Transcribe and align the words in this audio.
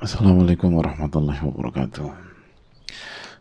Assalamualaikum 0.00 0.80
warahmatullahi 0.80 1.44
wabarakatuh. 1.44 2.08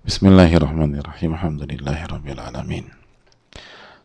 Bismillahirrahmanirrahim. 0.04 1.32
Alhamdulillahirabbil 1.32 2.36
alamin. 2.36 2.84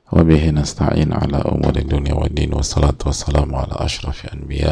Wa 0.07 0.23
bihi 0.23 0.55
nasta'in 0.55 1.11
ala 1.11 1.43
umuri 1.51 1.83
dunya 1.83 2.15
wa 2.15 2.31
din 2.31 2.55
wassalatu 2.55 3.11
wassalamu 3.11 3.59
ala 3.59 3.83
asyrafil 3.83 4.39
anbiya 4.39 4.71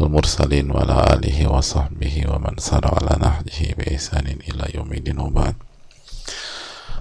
wal 0.00 0.08
mursalin 0.08 0.72
wa 0.72 0.80
ala 0.80 1.12
alihi 1.12 1.44
wa 1.44 1.60
sahbihi 1.60 2.24
wa 2.24 2.40
man 2.40 2.56
sara 2.56 2.88
ala 2.88 3.20
nahjihi 3.20 3.76
bi 3.76 3.92
ihsanin 3.92 4.40
ila 4.48 4.64
yaumidin 4.72 5.20
wa 5.20 5.28
ba'd. 5.28 5.60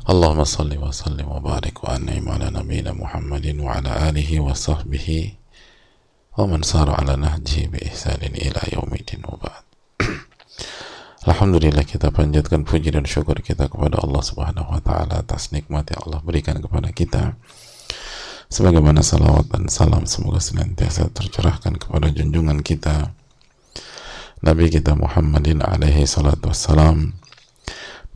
Allahumma 0.04 0.44
salli 0.44 0.76
wa 0.76 0.91
sallim 0.91 1.31
wa 1.31 1.40
barik 1.40 1.80
wa 1.80 1.95
an'im 1.95 2.27
ala 2.27 2.52
nabiyyina 2.52 2.91
Muhammadin 2.91 3.63
wa 3.63 3.80
ala 3.80 4.12
alihi 4.12 4.44
wa 4.44 4.52
sahbihi 4.52 5.40
sara 6.67 6.99
ala 6.99 7.16
nahjihi 7.16 7.72
bi 7.72 7.80
ihsanin 7.88 8.35
ila 8.35 8.67
yaumidin 8.67 9.23
wa 9.23 9.40
ba'd. 9.40 9.66
Alhamdulillah 11.27 11.84
kita 11.84 12.08
panjatkan 12.08 12.63
puji 12.63 12.95
dan 12.95 13.04
syukur 13.04 13.44
kita 13.44 13.67
kepada 13.67 13.99
Allah 13.99 14.23
Subhanahu 14.23 14.72
wa 14.72 14.80
taala 14.80 15.20
atas 15.20 15.52
nikmat 15.52 15.91
yang 15.91 16.08
Allah 16.08 16.23
berikan 16.23 16.55
kepada 16.63 16.88
kita. 16.95 17.36
Sebagaimana 18.48 19.03
salawat 19.03 19.52
dan 19.52 19.67
salam 19.67 20.08
semoga 20.08 20.40
senantiasa 20.40 21.12
tercurahkan 21.12 21.76
kepada 21.76 22.08
junjungan 22.16 22.63
kita 22.63 23.12
Nabi 24.40 24.72
kita 24.72 24.95
Muhammadin 24.95 25.67
alaihi 25.67 26.08
salatu 26.08 26.48
wassalam 26.48 27.20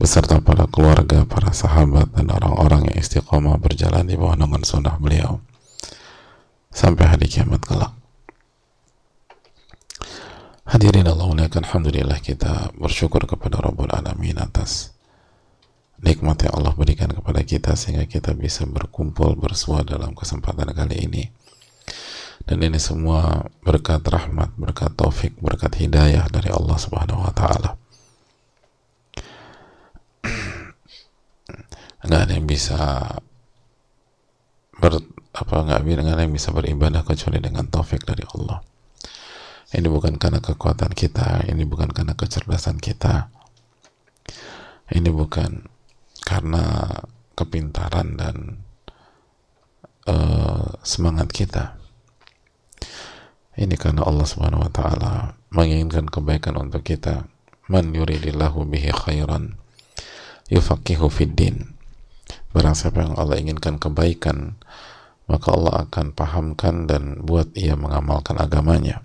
beserta 0.00 0.40
para 0.40 0.64
keluarga, 0.64 1.28
para 1.28 1.52
sahabat 1.52 2.16
dan 2.16 2.32
orang-orang 2.32 2.88
yang 2.88 2.96
istiqomah 2.96 3.60
berjalan 3.60 4.08
di 4.08 4.16
bawah 4.16 4.40
naungan 4.40 4.64
sunnah 4.64 4.96
beliau 4.96 5.44
sampai 6.72 7.12
hari 7.12 7.28
kiamat 7.28 7.60
kelak. 7.60 8.01
Hadirin 10.72 11.04
Allah 11.04 11.28
muliakan 11.28 11.68
Alhamdulillah 11.68 12.16
kita 12.24 12.72
bersyukur 12.80 13.28
kepada 13.28 13.60
Rabbul 13.60 13.92
Alamin 13.92 14.40
atas 14.40 14.96
nikmat 16.00 16.48
yang 16.48 16.56
Allah 16.56 16.72
berikan 16.72 17.12
kepada 17.12 17.44
kita 17.44 17.76
sehingga 17.76 18.08
kita 18.08 18.32
bisa 18.32 18.64
berkumpul 18.64 19.36
bersua 19.36 19.84
dalam 19.84 20.16
kesempatan 20.16 20.72
kali 20.72 20.96
ini 21.04 21.28
dan 22.48 22.64
ini 22.64 22.80
semua 22.80 23.52
berkat 23.60 24.00
rahmat, 24.00 24.56
berkat 24.56 24.96
taufik, 24.96 25.36
berkat 25.44 25.76
hidayah 25.76 26.24
dari 26.32 26.48
Allah 26.48 26.80
Subhanahu 26.80 27.20
wa 27.20 27.32
taala. 27.36 27.76
Nggak 32.08 32.20
ada 32.24 32.32
yang 32.32 32.48
bisa 32.48 32.80
ber, 34.80 35.04
apa 35.36 35.54
nggak 35.68 35.84
ada 35.84 36.24
yang 36.24 36.32
bisa 36.32 36.48
beribadah 36.48 37.04
kecuali 37.04 37.44
dengan 37.44 37.68
taufik 37.68 38.08
dari 38.08 38.24
Allah 38.24 38.71
ini 39.72 39.88
bukan 39.88 40.20
karena 40.20 40.44
kekuatan 40.44 40.92
kita, 40.92 41.48
ini 41.48 41.64
bukan 41.64 41.88
karena 41.88 42.12
kecerdasan 42.12 42.76
kita, 42.76 43.32
ini 44.92 45.08
bukan 45.08 45.64
karena 46.28 46.92
kepintaran 47.32 48.20
dan 48.20 48.36
uh, 50.04 50.76
semangat 50.84 51.32
kita. 51.32 51.80
Ini 53.56 53.72
karena 53.80 54.04
Allah 54.04 54.28
Subhanahu 54.28 54.68
wa 54.68 54.72
taala 54.72 55.12
menginginkan 55.48 56.04
kebaikan 56.08 56.60
untuk 56.60 56.84
kita. 56.84 57.24
Man 57.72 57.96
yuridillahu 57.96 58.68
bihi 58.68 58.92
khairan 58.92 59.56
yufaqihu 60.52 61.08
fid 61.08 61.32
din. 61.32 61.72
Barang 62.52 62.76
siapa 62.76 63.00
yang 63.00 63.16
Allah 63.16 63.40
inginkan 63.40 63.80
kebaikan, 63.80 64.60
maka 65.24 65.48
Allah 65.56 65.88
akan 65.88 66.12
pahamkan 66.12 66.84
dan 66.84 67.24
buat 67.24 67.48
ia 67.56 67.72
mengamalkan 67.72 68.36
agamanya 68.36 69.00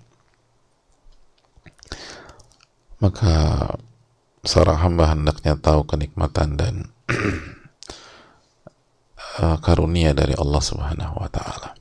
maka 2.97 3.33
seorang 4.41 4.77
hamba 4.81 5.13
hendaknya 5.13 5.53
tahu 5.59 5.85
kenikmatan 5.85 6.57
dan 6.57 6.73
uh, 9.41 9.57
karunia 9.65 10.17
dari 10.17 10.33
Allah 10.33 10.61
Subhanahu 10.63 11.15
wa 11.21 11.29
taala. 11.29 11.77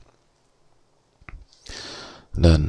Dan 2.37 2.61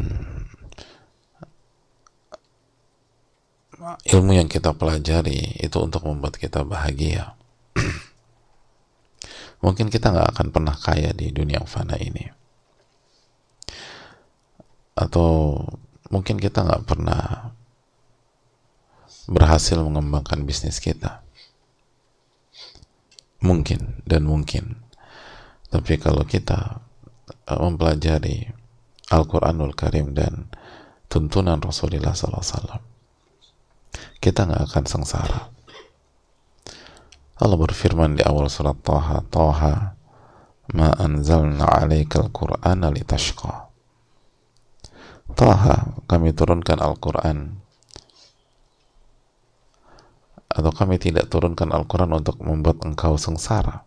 ilmu 4.09 4.33
yang 4.33 4.49
kita 4.49 4.73
pelajari 4.73 5.61
itu 5.61 5.77
untuk 5.77 6.09
membuat 6.09 6.41
kita 6.41 6.65
bahagia. 6.65 7.37
Mungkin 9.65 9.93
kita 9.93 10.09
nggak 10.15 10.29
akan 10.39 10.49
pernah 10.55 10.73
kaya 10.79 11.13
di 11.13 11.35
dunia 11.35 11.61
yang 11.61 11.69
fana 11.69 11.99
ini. 12.01 12.25
Atau 14.99 15.63
mungkin 16.11 16.43
kita 16.43 16.67
nggak 16.67 16.87
pernah 16.91 17.55
berhasil 19.29 19.77
mengembangkan 19.79 20.43
bisnis 20.49 20.81
kita. 20.81 21.23
Mungkin 23.45 24.03
dan 24.09 24.27
mungkin. 24.27 24.83
Tapi 25.69 26.01
kalau 26.01 26.25
kita 26.25 26.81
uh, 27.45 27.61
mempelajari 27.61 28.49
Al-Quranul 29.13 29.77
Karim 29.77 30.17
dan 30.17 30.49
tuntunan 31.13 31.61
Rasulullah 31.61 32.17
SAW 32.17 32.89
kita 34.19 34.45
nggak 34.45 34.63
akan 34.69 34.85
sengsara. 34.85 35.41
Allah 37.39 37.59
berfirman 37.59 38.19
di 38.19 38.23
awal 38.27 38.51
surat 38.51 38.75
Taha 38.83 39.23
Taha 39.31 39.95
ma 40.75 40.91
anzalna 40.99 41.65
alaikal 41.65 42.29
qur'ana 42.35 42.91
litashqa. 42.91 43.71
Taha 45.39 46.03
kami 46.11 46.35
turunkan 46.35 46.83
Al-Quran 46.83 47.63
atau 50.59 50.75
kami 50.75 50.99
tidak 50.99 51.31
turunkan 51.31 51.71
Al-Quran 51.71 52.11
untuk 52.19 52.43
membuat 52.43 52.83
engkau 52.83 53.15
sengsara? 53.15 53.87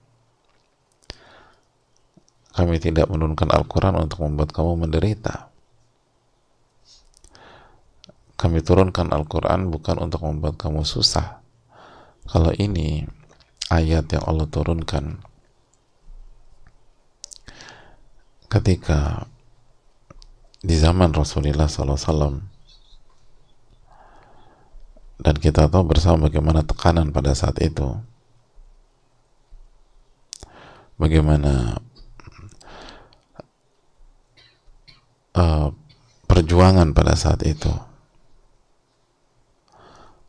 Kami 2.55 2.79
tidak 2.79 3.11
menurunkan 3.11 3.51
Al-Quran 3.51 3.99
untuk 3.99 4.23
membuat 4.23 4.55
kamu 4.55 4.87
menderita. 4.87 5.51
Kami 8.39 8.63
turunkan 8.63 9.11
Al-Quran 9.11 9.67
bukan 9.67 9.99
untuk 9.99 10.23
membuat 10.23 10.55
kamu 10.55 10.87
susah. 10.87 11.43
Kalau 12.27 12.55
ini 12.55 13.03
ayat 13.71 14.07
yang 14.11 14.23
Allah 14.27 14.47
turunkan. 14.47 15.23
Ketika 18.51 19.27
di 20.59 20.75
zaman 20.75 21.15
Rasulullah 21.15 21.71
SAW 21.71 22.50
dan 25.21 25.37
kita 25.37 25.69
tahu 25.69 25.85
bersama 25.85 26.25
bagaimana 26.25 26.65
tekanan 26.65 27.13
pada 27.13 27.37
saat 27.37 27.61
itu. 27.61 27.93
Bagaimana 30.97 31.77
uh, 35.37 35.69
perjuangan 36.25 36.97
pada 36.97 37.13
saat 37.13 37.45
itu. 37.45 37.69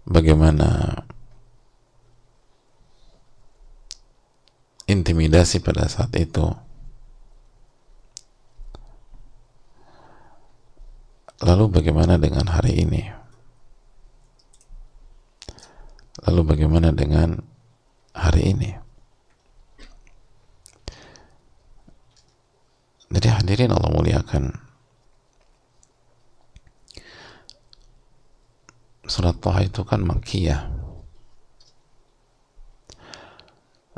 Bagaimana 0.04 1.00
intimidasi 4.84 5.64
pada 5.64 5.88
saat 5.88 6.12
itu. 6.20 6.52
Lalu 11.40 11.80
bagaimana 11.80 12.20
dengan 12.20 12.44
hari 12.52 12.84
ini 12.84 13.21
Lalu 16.22 16.40
bagaimana 16.46 16.94
dengan 16.94 17.42
hari 18.14 18.54
ini? 18.54 18.70
Jadi 23.12 23.28
hadirin 23.28 23.74
Allah 23.76 23.92
muliakan. 23.92 24.44
Surat 29.04 29.36
Toha 29.42 29.66
itu 29.66 29.84
kan 29.84 30.00
makiyah. 30.00 30.72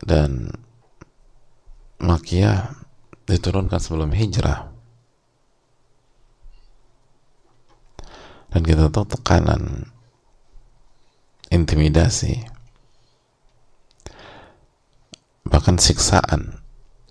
Dan 0.03 0.51
makiyah 2.03 2.75
diturunkan 3.31 3.79
sebelum 3.79 4.11
hijrah. 4.11 4.75
Dan 8.51 8.61
kita 8.67 8.91
tahu 8.91 9.07
tekanan 9.07 9.94
intimidasi. 11.55 12.43
Bahkan 15.47 15.79
siksaan 15.79 16.59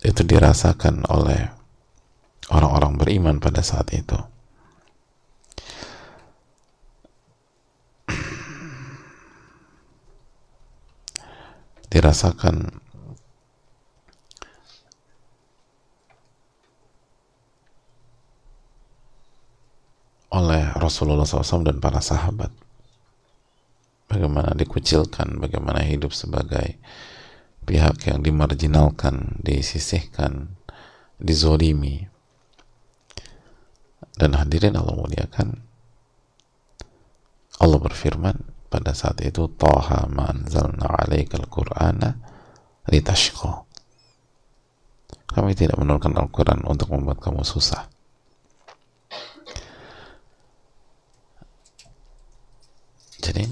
itu 0.04 0.20
dirasakan 0.20 1.08
oleh 1.08 1.48
orang-orang 2.52 3.00
beriman 3.00 3.36
pada 3.40 3.64
saat 3.64 3.88
itu. 3.96 4.20
Dirasakan 11.88 12.84
oleh 20.34 20.74
Rasulullah 20.74 21.22
SAW 21.22 21.62
dan 21.62 21.78
para 21.78 22.02
sahabat 22.02 22.50
bagaimana 24.14 24.54
dikucilkan, 24.54 25.42
bagaimana 25.42 25.82
hidup 25.82 26.14
sebagai 26.14 26.78
pihak 27.66 28.06
yang 28.06 28.22
dimarginalkan, 28.22 29.42
disisihkan, 29.42 30.54
dizolimi. 31.18 32.06
Dan 34.14 34.38
hadirin 34.38 34.78
Allah 34.78 34.94
muliakan, 34.94 35.58
Allah 37.58 37.78
berfirman 37.82 38.36
pada 38.70 38.94
saat 38.94 39.18
itu, 39.26 39.50
Taha 39.58 40.06
ma'anzalna 40.06 40.86
alaikal 40.86 41.50
qur'ana 41.50 42.14
litashqa. 42.86 43.66
Kami 45.34 45.58
tidak 45.58 45.82
menurunkan 45.82 46.14
Al-Quran 46.14 46.62
untuk 46.62 46.94
membuat 46.94 47.18
kamu 47.18 47.42
susah. 47.42 47.90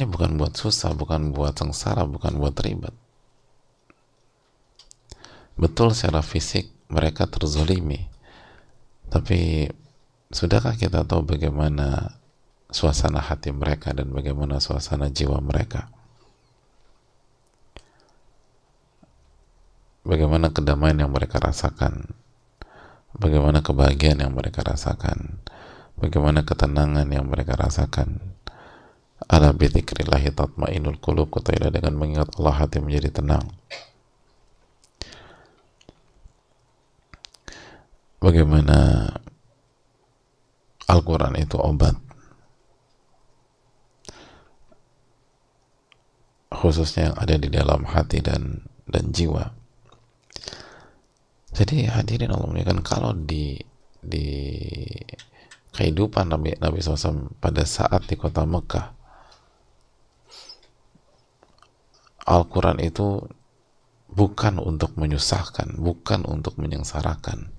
Ini 0.03 0.11
bukan 0.11 0.35
buat 0.35 0.59
susah, 0.59 0.99
bukan 0.99 1.31
buat 1.31 1.55
sengsara, 1.55 2.03
bukan 2.03 2.35
buat 2.43 2.59
ribet. 2.59 2.91
Betul 5.55 5.95
secara 5.95 6.27
fisik 6.27 6.75
mereka 6.91 7.31
terzolimi. 7.31 8.11
Tapi 9.07 9.71
sudahkah 10.27 10.75
kita 10.75 11.07
tahu 11.07 11.23
bagaimana 11.23 12.19
suasana 12.67 13.23
hati 13.23 13.55
mereka 13.55 13.95
dan 13.95 14.11
bagaimana 14.11 14.59
suasana 14.59 15.07
jiwa 15.07 15.39
mereka? 15.39 15.87
Bagaimana 20.03 20.51
kedamaian 20.51 20.99
yang 20.99 21.15
mereka 21.15 21.39
rasakan? 21.39 22.11
Bagaimana 23.15 23.63
kebahagiaan 23.63 24.19
yang 24.19 24.35
mereka 24.35 24.67
rasakan? 24.67 25.47
Bagaimana 25.95 26.43
ketenangan 26.43 27.07
yang 27.07 27.31
mereka 27.31 27.55
rasakan? 27.55 28.35
Ala 29.29 29.55
bidzikrillahi 29.55 30.35
tatmainul 30.35 30.99
qulub 30.99 31.31
ketahuilah 31.31 31.71
dengan 31.71 31.95
mengingat 31.95 32.29
Allah 32.39 32.55
hati 32.65 32.83
menjadi 32.83 33.23
tenang. 33.23 33.47
Bagaimana 38.23 39.11
Al-Quran 40.87 41.35
itu 41.43 41.59
obat? 41.59 41.99
Khususnya 46.55 47.11
yang 47.11 47.17
ada 47.19 47.35
di 47.35 47.49
dalam 47.51 47.83
hati 47.83 48.23
dan 48.23 48.63
dan 48.87 49.11
jiwa. 49.11 49.51
Jadi 51.53 51.91
hadirin 51.91 52.31
Allah 52.31 52.47
muliakan 52.47 52.81
kalau 52.87 53.11
di 53.13 53.59
di 53.99 54.55
kehidupan 55.75 56.31
Nabi 56.31 56.55
Nabi 56.63 56.79
SAW 56.79 57.35
pada 57.43 57.67
saat 57.67 58.07
di 58.07 58.15
kota 58.15 58.47
Mekah 58.47 59.02
Al-Quran 62.23 62.79
itu 62.79 63.27
bukan 64.13 64.61
untuk 64.61 64.95
menyusahkan, 64.95 65.81
bukan 65.81 66.23
untuk 66.29 66.61
menyengsarakan. 66.61 67.51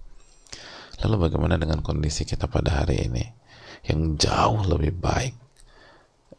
Lalu 1.04 1.16
bagaimana 1.28 1.60
dengan 1.60 1.82
kondisi 1.82 2.24
kita 2.24 2.48
pada 2.48 2.84
hari 2.84 3.10
ini 3.10 3.26
yang 3.90 4.16
jauh 4.16 4.64
lebih 4.64 4.96
baik, 4.96 5.36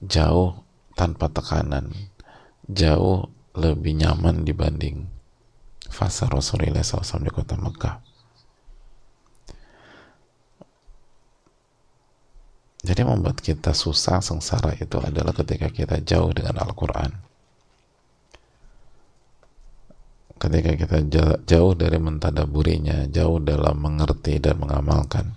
jauh 0.01 0.65
tanpa 0.97 1.29
tekanan, 1.29 1.93
jauh 2.71 3.29
lebih 3.55 3.99
nyaman 3.99 4.47
dibanding 4.47 5.05
fase 5.91 6.25
Rasulullah 6.27 6.81
SAW 6.81 7.23
di 7.23 7.33
kota 7.35 7.61
Mekah. 7.61 7.97
Jadi 12.85 13.01
membuat 13.01 13.41
kita 13.41 13.73
susah, 13.73 14.21
sengsara 14.21 14.77
itu 14.77 15.01
adalah 15.01 15.33
ketika 15.33 15.73
kita 15.73 16.05
jauh 16.05 16.29
dengan 16.37 16.61
Al-Quran. 16.61 17.34
Ketika 20.39 20.71
kita 20.77 20.99
jauh 21.47 21.73
dari 21.79 21.99
mentadaburinya, 21.99 23.07
jauh 23.09 23.39
dalam 23.41 23.79
mengerti 23.81 24.39
dan 24.43 24.59
mengamalkan. 24.61 25.35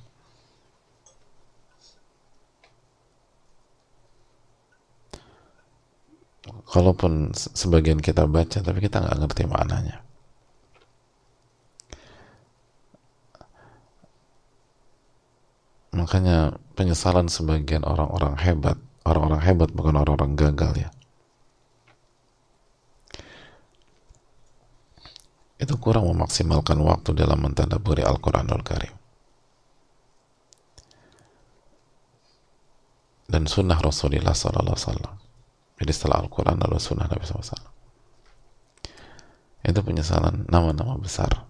Kalaupun 6.67 7.31
sebagian 7.33 8.03
kita 8.03 8.27
baca, 8.27 8.59
tapi 8.59 8.79
kita 8.83 8.99
nggak 8.99 9.17
ngerti 9.23 9.44
maknanya. 9.47 10.03
Makanya 15.95 16.59
penyesalan 16.75 17.31
sebagian 17.31 17.88
orang-orang 17.88 18.35
hebat, 18.38 18.77
orang-orang 19.07 19.41
hebat 19.41 19.69
bukan 19.71 19.95
orang-orang 19.97 20.35
gagal 20.35 20.73
ya 20.77 20.89
itu 25.57 25.74
kurang 25.81 26.06
memaksimalkan 26.09 26.77
waktu 26.81 27.18
dalam 27.18 27.42
mentadaburi 27.42 28.06
Al-Quranul 28.06 28.62
Karim. 28.62 28.94
Dan 33.27 33.44
sunnah 33.44 33.75
Rasulullah 33.81 34.31
SAW 34.31 35.27
jadi 35.77 35.92
setelah 35.94 36.25
Al-Quran 36.25 36.57
lalu 36.57 36.81
sunnah 36.81 37.06
Nabi 37.06 37.25
SAW 37.25 37.75
itu 39.68 39.80
penyesalan 39.83 40.48
nama-nama 40.48 40.95
besar. 40.95 41.44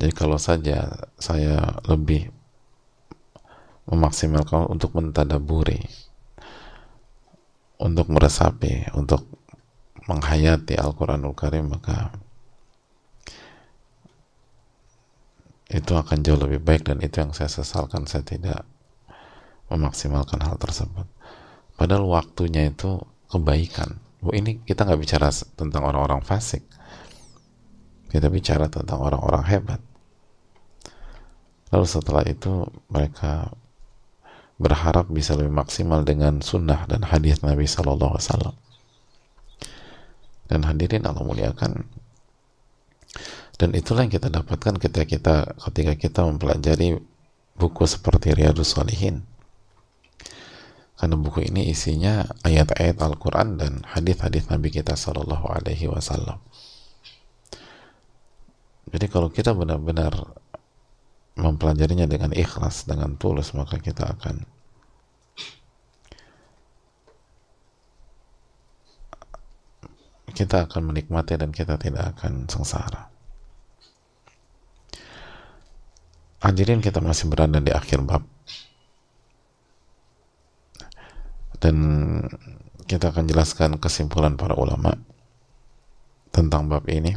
Jadi 0.00 0.12
kalau 0.16 0.40
saja 0.40 1.06
saya 1.20 1.78
lebih 1.86 2.32
memaksimalkan 3.86 4.66
untuk 4.66 4.96
mentadaburi 4.96 5.84
untuk 7.80 8.12
meresapi, 8.12 8.92
untuk 8.92 9.24
menghayati 10.04 10.76
Al-Quranul 10.76 11.32
Karim 11.32 11.72
maka 11.72 12.12
itu 15.70 15.92
akan 15.94 16.18
jauh 16.26 16.36
lebih 16.36 16.60
baik 16.60 16.90
dan 16.90 16.98
itu 16.98 17.22
yang 17.22 17.30
saya 17.30 17.46
sesalkan. 17.46 18.04
Saya 18.04 18.26
tidak 18.26 18.66
memaksimalkan 19.70 20.42
hal 20.42 20.58
tersebut. 20.58 21.06
Padahal 21.78 22.10
waktunya 22.10 22.68
itu 22.68 22.98
kebaikan. 23.30 24.02
Bu, 24.18 24.34
ini 24.34 24.60
kita 24.66 24.82
nggak 24.84 25.00
bicara 25.00 25.30
tentang 25.30 25.86
orang-orang 25.86 26.20
fasik. 26.26 26.66
Kita 28.10 28.26
bicara 28.26 28.66
tentang 28.66 28.98
orang-orang 28.98 29.46
hebat. 29.46 29.80
Lalu 31.70 31.86
setelah 31.86 32.26
itu 32.26 32.66
mereka 32.90 33.54
berharap 34.60 35.08
bisa 35.08 35.32
lebih 35.32 35.56
maksimal 35.56 36.04
dengan 36.04 36.44
sunnah 36.44 36.84
dan 36.84 37.08
hadis 37.08 37.40
Nabi 37.40 37.64
Sallallahu 37.64 38.12
Alaihi 38.12 38.28
Wasallam. 38.28 38.54
Dan 40.52 40.60
hadirin 40.68 41.08
Allah 41.08 41.24
muliakan. 41.24 41.88
Dan 43.56 43.72
itulah 43.72 44.04
yang 44.04 44.12
kita 44.12 44.28
dapatkan 44.28 44.76
ketika 44.76 45.04
kita 45.08 45.36
ketika 45.68 45.92
kita 45.96 46.20
mempelajari 46.28 47.00
buku 47.56 47.88
seperti 47.88 48.36
Riyadus 48.36 48.76
Salihin. 48.76 49.24
Karena 51.00 51.16
buku 51.16 51.40
ini 51.48 51.72
isinya 51.72 52.28
ayat-ayat 52.44 53.00
Al-Quran 53.00 53.56
dan 53.56 53.72
hadis-hadis 53.88 54.52
Nabi 54.52 54.68
kita 54.68 54.92
Sallallahu 54.92 55.48
Alaihi 55.48 55.88
Wasallam. 55.88 56.36
Jadi 58.90 59.06
kalau 59.08 59.32
kita 59.32 59.56
benar-benar 59.56 60.12
mempelajarinya 61.38 62.06
dengan 62.10 62.34
ikhlas, 62.34 62.88
dengan 62.88 63.14
tulus, 63.14 63.54
maka 63.54 63.78
kita 63.78 64.06
akan 64.16 64.42
kita 70.30 70.64
akan 70.64 70.94
menikmati 70.94 71.36
dan 71.36 71.52
kita 71.52 71.76
tidak 71.76 72.16
akan 72.16 72.48
sengsara. 72.48 73.10
Hadirin 76.40 76.80
kita 76.80 77.04
masih 77.04 77.28
berada 77.28 77.60
di 77.60 77.68
akhir 77.68 78.00
bab 78.00 78.24
dan 81.60 81.76
kita 82.88 83.12
akan 83.12 83.28
jelaskan 83.28 83.76
kesimpulan 83.76 84.40
para 84.40 84.56
ulama 84.56 84.96
tentang 86.32 86.72
bab 86.72 86.88
ini 86.88 87.12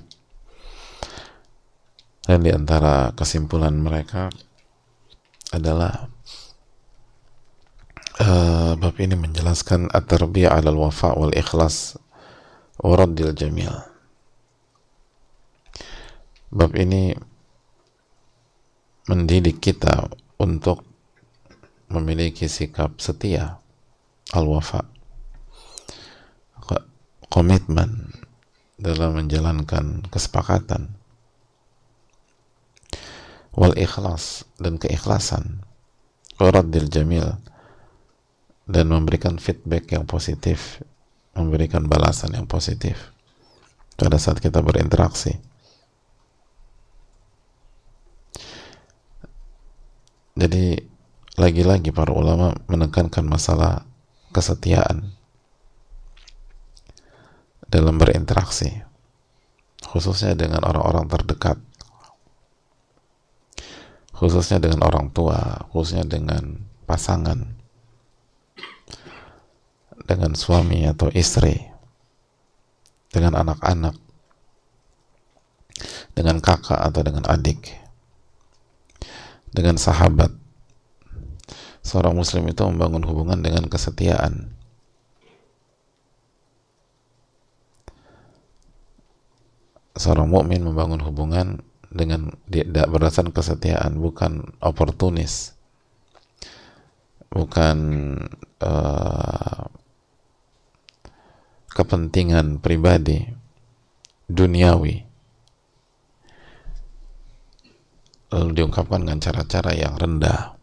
dan 2.23 2.39
di 2.43 2.51
antara 2.55 3.11
kesimpulan 3.13 3.75
mereka 3.75 4.31
adalah 5.51 6.07
uh, 8.23 8.73
bab 8.79 8.95
ini 8.97 9.19
menjelaskan 9.19 9.91
at-tarbiyah 9.91 10.55
'ala 10.55 10.71
al-wafa 10.71 11.13
wal 11.13 11.35
ikhlas 11.35 11.99
wa 12.79 12.95
raddil 12.95 13.35
jamil. 13.35 13.75
Bab 16.53 16.73
ini 16.79 17.11
mendidik 19.09 19.59
kita 19.59 20.07
untuk 20.39 20.85
memiliki 21.91 22.47
sikap 22.47 22.97
setia 23.03 23.59
al-wafa 24.31 24.93
komitmen 27.33 28.13
dalam 28.77 29.17
menjalankan 29.17 30.05
kesepakatan 30.13 30.93
wal 33.53 33.73
ikhlas 33.77 34.45
dan 34.57 34.81
keikhlasan 34.81 35.61
waraddil 36.41 36.89
jamil 36.89 37.37
dan 38.65 38.85
memberikan 38.89 39.37
feedback 39.37 39.91
yang 39.91 40.07
positif, 40.07 40.79
memberikan 41.35 41.85
balasan 41.85 42.33
yang 42.33 42.47
positif 42.47 43.11
pada 43.99 44.17
saat 44.17 44.39
kita 44.41 44.63
berinteraksi. 44.63 45.37
Jadi 50.33 50.81
lagi-lagi 51.37 51.93
para 51.93 52.09
ulama 52.09 52.57
menekankan 52.65 53.21
masalah 53.25 53.85
kesetiaan 54.33 55.13
dalam 57.69 58.01
berinteraksi 58.01 58.81
khususnya 59.93 60.33
dengan 60.33 60.65
orang-orang 60.65 61.05
terdekat 61.05 61.61
khususnya 64.23 64.63
dengan 64.63 64.87
orang 64.87 65.11
tua 65.11 65.67
khususnya 65.75 66.07
dengan 66.07 66.63
pasangan 66.87 67.43
dengan 70.07 70.31
suami 70.31 70.87
atau 70.87 71.11
istri 71.11 71.59
dengan 73.11 73.35
anak-anak 73.43 73.99
dengan 76.15 76.39
kakak 76.39 76.79
atau 76.79 77.03
dengan 77.03 77.27
adik 77.27 77.83
dengan 79.53 79.75
sahabat. 79.77 80.33
Seorang 81.83 82.15
muslim 82.15 82.47
itu 82.49 82.63
membangun 82.63 83.05
hubungan 83.05 83.43
dengan 83.43 83.67
kesetiaan. 83.69 84.55
Seorang 89.93 90.25
mukmin 90.25 90.65
membangun 90.65 91.03
hubungan 91.05 91.61
dengan 91.93 92.33
berdasarkan 92.65 93.31
kesetiaan 93.31 94.01
bukan 94.01 94.57
oportunis. 94.59 95.53
Bukan 97.33 97.77
uh, 98.61 99.65
kepentingan 101.73 102.61
pribadi 102.61 103.29
duniawi. 104.29 105.05
Lalu 108.33 108.49
diungkapkan 108.57 109.05
dengan 109.05 109.21
cara-cara 109.21 109.77
yang 109.77 109.93
rendah. 109.93 110.57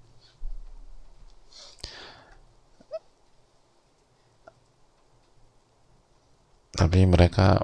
Tapi 6.74 7.06
mereka 7.06 7.62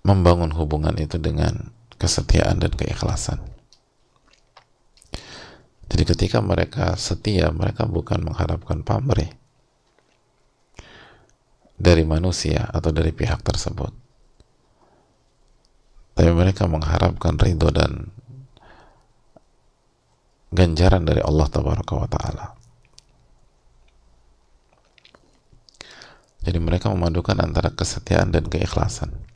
membangun 0.00 0.52
hubungan 0.56 0.96
itu 0.96 1.20
dengan 1.20 1.72
kesetiaan 2.00 2.60
dan 2.60 2.72
keikhlasan. 2.72 3.44
Jadi 5.90 6.02
ketika 6.06 6.38
mereka 6.40 6.94
setia, 6.96 7.50
mereka 7.50 7.84
bukan 7.84 8.22
mengharapkan 8.22 8.80
pamrih 8.86 9.28
dari 11.76 12.06
manusia 12.06 12.70
atau 12.70 12.94
dari 12.94 13.10
pihak 13.10 13.42
tersebut. 13.42 13.90
Tapi 16.14 16.30
mereka 16.30 16.70
mengharapkan 16.70 17.36
ridho 17.36 17.68
dan 17.74 18.12
ganjaran 20.54 21.04
dari 21.04 21.20
Allah 21.20 21.48
Taala. 21.50 22.46
Jadi 26.40 26.56
mereka 26.56 26.88
memadukan 26.88 27.36
antara 27.44 27.68
kesetiaan 27.74 28.32
dan 28.32 28.48
keikhlasan 28.48 29.29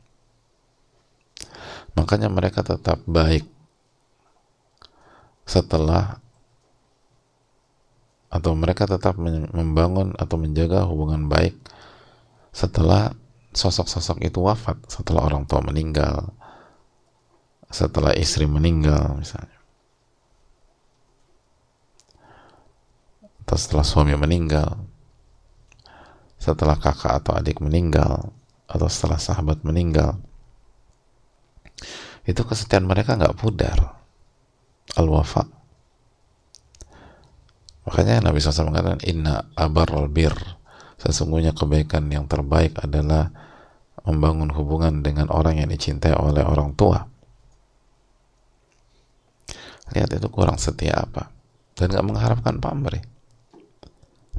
makanya 1.95 2.27
mereka 2.27 2.61
tetap 2.61 3.01
baik 3.07 3.47
setelah 5.47 6.19
atau 8.27 8.51
mereka 8.51 8.83
tetap 8.83 9.15
membangun 9.17 10.11
atau 10.19 10.35
menjaga 10.35 10.83
hubungan 10.83 11.31
baik 11.31 11.55
setelah 12.51 13.15
sosok-sosok 13.55 14.19
itu 14.27 14.43
wafat 14.43 14.75
setelah 14.91 15.23
orang 15.23 15.47
tua 15.47 15.63
meninggal 15.63 16.35
setelah 17.71 18.13
istri 18.15 18.45
meninggal 18.45 19.19
misalnya. 19.19 19.59
Atau 23.45 23.57
setelah 23.61 23.85
suami 23.85 24.15
meninggal 24.17 24.79
setelah 26.41 26.77
kakak 26.77 27.23
atau 27.23 27.33
adik 27.37 27.57
meninggal 27.63 28.33
atau 28.69 28.87
setelah 28.89 29.17
sahabat 29.17 29.61
meninggal 29.65 30.19
itu 32.25 32.41
kesetiaan 32.41 32.89
mereka 32.89 33.13
nggak 33.13 33.37
pudar. 33.37 34.01
Al-wafa. 34.97 35.45
Makanya 37.85 38.25
Nabi 38.25 38.41
SAW 38.41 38.73
mengatakan 38.73 39.01
inna 39.05 39.45
abar 39.53 39.93
bir. 40.09 40.33
Sesungguhnya 40.97 41.53
kebaikan 41.53 42.09
yang 42.09 42.25
terbaik 42.25 42.81
adalah 42.81 43.29
membangun 44.09 44.49
hubungan 44.53 45.05
dengan 45.05 45.29
orang 45.29 45.61
yang 45.61 45.69
dicintai 45.69 46.17
oleh 46.17 46.41
orang 46.41 46.73
tua. 46.73 47.05
Lihat 49.93 50.17
itu 50.17 50.27
kurang 50.33 50.57
setia 50.57 50.97
apa? 50.97 51.29
Dan 51.77 51.93
nggak 51.93 52.05
mengharapkan 52.09 52.57
pamrih. 52.57 53.05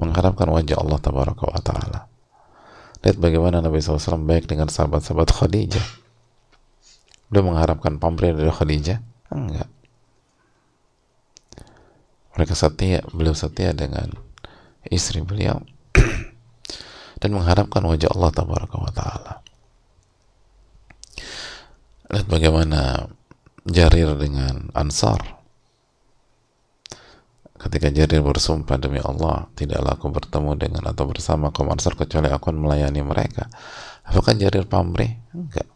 Mengharapkan 0.03 0.51
wajah 0.51 0.83
Allah 0.83 0.99
ta'ala. 0.99 2.01
Lihat 3.07 3.17
bagaimana 3.23 3.63
Nabi 3.63 3.79
SAW 3.79 4.27
baik 4.27 4.51
dengan 4.51 4.67
sahabat-sahabat 4.67 5.31
Khadijah 5.31 6.06
Beliau 7.27 7.51
mengharapkan 7.51 7.99
pamrih 7.99 8.35
dari 8.35 8.51
Khadijah? 8.51 8.99
Enggak. 9.35 9.69
Mereka 12.37 12.53
setia, 12.53 13.01
beliau 13.11 13.33
setia 13.33 13.73
dengan 13.73 14.13
istri 14.87 15.25
beliau 15.25 15.65
dan 17.21 17.31
mengharapkan 17.33 17.83
wajah 17.83 18.13
Allah 18.13 18.31
tabaraka 18.31 18.77
wa 18.77 18.93
taala. 18.93 19.33
Lihat 22.13 22.29
bagaimana 22.31 23.11
Jarir 23.67 24.15
dengan 24.15 24.71
Ansar. 24.79 25.19
Ketika 27.57 27.91
Jarir 27.91 28.23
bersumpah 28.23 28.79
demi 28.79 29.03
Allah, 29.03 29.51
tidaklah 29.59 29.99
aku 29.99 30.13
bertemu 30.13 30.55
dengan 30.55 30.83
atau 30.87 31.09
bersama 31.11 31.51
kaum 31.51 31.73
Ansar 31.75 31.99
kecuali 31.99 32.31
aku 32.31 32.55
melayani 32.55 33.03
mereka. 33.03 33.51
Apakah 34.07 34.39
Jarir 34.39 34.69
pamrih? 34.71 35.19
Enggak. 35.35 35.67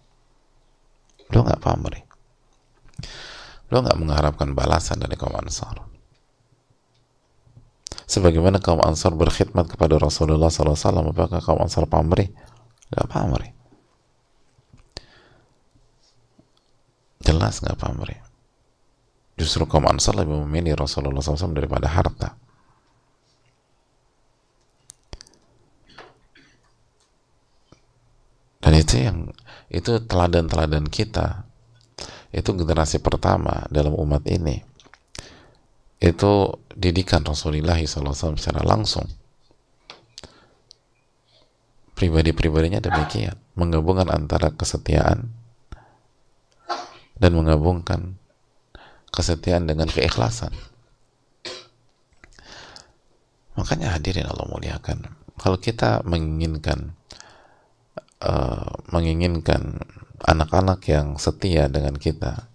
Lo 1.30 1.46
nggak 1.46 1.62
pamrih. 1.62 2.02
Lo 3.70 3.82
nggak 3.86 3.98
mengharapkan 3.98 4.50
balasan 4.54 4.98
dari 4.98 5.14
kaum 5.14 5.34
Ansar. 5.38 5.86
Sebagaimana 8.10 8.58
kaum 8.58 8.82
Ansar 8.82 9.14
berkhidmat 9.14 9.70
kepada 9.70 9.94
Rasulullah 9.94 10.50
SAW, 10.50 11.14
apakah 11.14 11.38
kaum 11.38 11.62
Ansar 11.62 11.86
pamrih? 11.86 12.34
Nggak 12.90 13.06
pamrih. 13.06 13.52
Jelas 17.22 17.62
nggak 17.62 17.78
pamrih. 17.78 18.18
Justru 19.38 19.62
kaum 19.70 19.86
Ansar 19.86 20.18
lebih 20.18 20.42
memilih 20.42 20.74
Rasulullah 20.74 21.22
SAW 21.22 21.54
daripada 21.54 21.86
harta. 21.86 22.34
Dan 28.60 28.76
itu 28.76 29.00
yang 29.00 29.32
itu 29.70 30.02
teladan-teladan 30.02 30.90
kita. 30.90 31.46
Itu 32.34 32.54
generasi 32.58 32.98
pertama 32.98 33.66
dalam 33.70 33.94
umat 33.94 34.26
ini. 34.26 34.62
Itu 36.02 36.58
didikan 36.74 37.22
Rasulullah 37.22 37.78
SAW 37.78 38.34
secara 38.34 38.66
langsung. 38.66 39.06
Pribadi-pribadinya 41.94 42.82
demikian. 42.82 43.38
Menggabungkan 43.54 44.10
antara 44.10 44.50
kesetiaan 44.54 45.30
dan 47.20 47.30
menggabungkan 47.36 48.16
kesetiaan 49.12 49.68
dengan 49.68 49.86
keikhlasan. 49.92 50.54
Makanya 53.60 53.92
hadirin 53.92 54.24
Allah 54.24 54.48
muliakan. 54.48 55.04
Kalau 55.36 55.60
kita 55.60 56.00
menginginkan 56.08 56.96
uh, 58.24 58.70
menginginkan 58.92 59.80
anak-anak 60.20 60.84
yang 60.88 61.16
setia 61.16 61.66
dengan 61.72 61.96
kita 61.96 62.48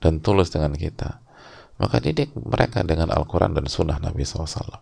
dan 0.00 0.20
tulus 0.20 0.52
dengan 0.52 0.76
kita 0.76 1.24
maka 1.76 2.00
didik 2.00 2.32
mereka 2.36 2.84
dengan 2.84 3.12
Al-Quran 3.12 3.52
dan 3.52 3.68
Sunnah 3.68 4.00
Nabi 4.00 4.24
SAW 4.24 4.80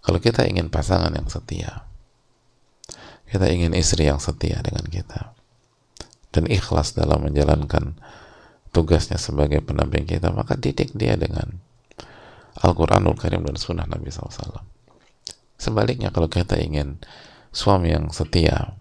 kalau 0.00 0.18
kita 0.18 0.46
ingin 0.46 0.70
pasangan 0.70 1.10
yang 1.14 1.26
setia 1.26 1.86
kita 3.30 3.46
ingin 3.50 3.74
istri 3.78 4.10
yang 4.10 4.18
setia 4.18 4.58
dengan 4.62 4.86
kita 4.86 5.34
dan 6.30 6.46
ikhlas 6.46 6.94
dalam 6.94 7.26
menjalankan 7.26 7.98
tugasnya 8.70 9.18
sebagai 9.18 9.62
pendamping 9.62 10.06
kita 10.06 10.30
maka 10.30 10.54
didik 10.54 10.94
dia 10.94 11.18
dengan 11.18 11.58
Al-Quranul 12.62 13.18
Karim 13.18 13.46
dan 13.46 13.58
Sunnah 13.58 13.86
Nabi 13.86 14.10
SAW 14.10 14.62
sebaliknya 15.58 16.14
kalau 16.14 16.30
kita 16.30 16.58
ingin 16.58 16.98
suami 17.50 17.94
yang 17.94 18.10
setia. 18.14 18.78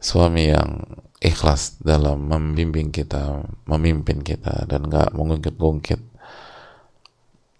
Suami 0.00 0.52
yang 0.52 0.84
ikhlas 1.24 1.80
dalam 1.80 2.28
membimbing 2.28 2.92
kita 2.92 3.40
memimpin 3.64 4.20
kita 4.20 4.68
dan 4.68 4.92
gak 4.92 5.16
mengungkit-ungkit. 5.16 6.00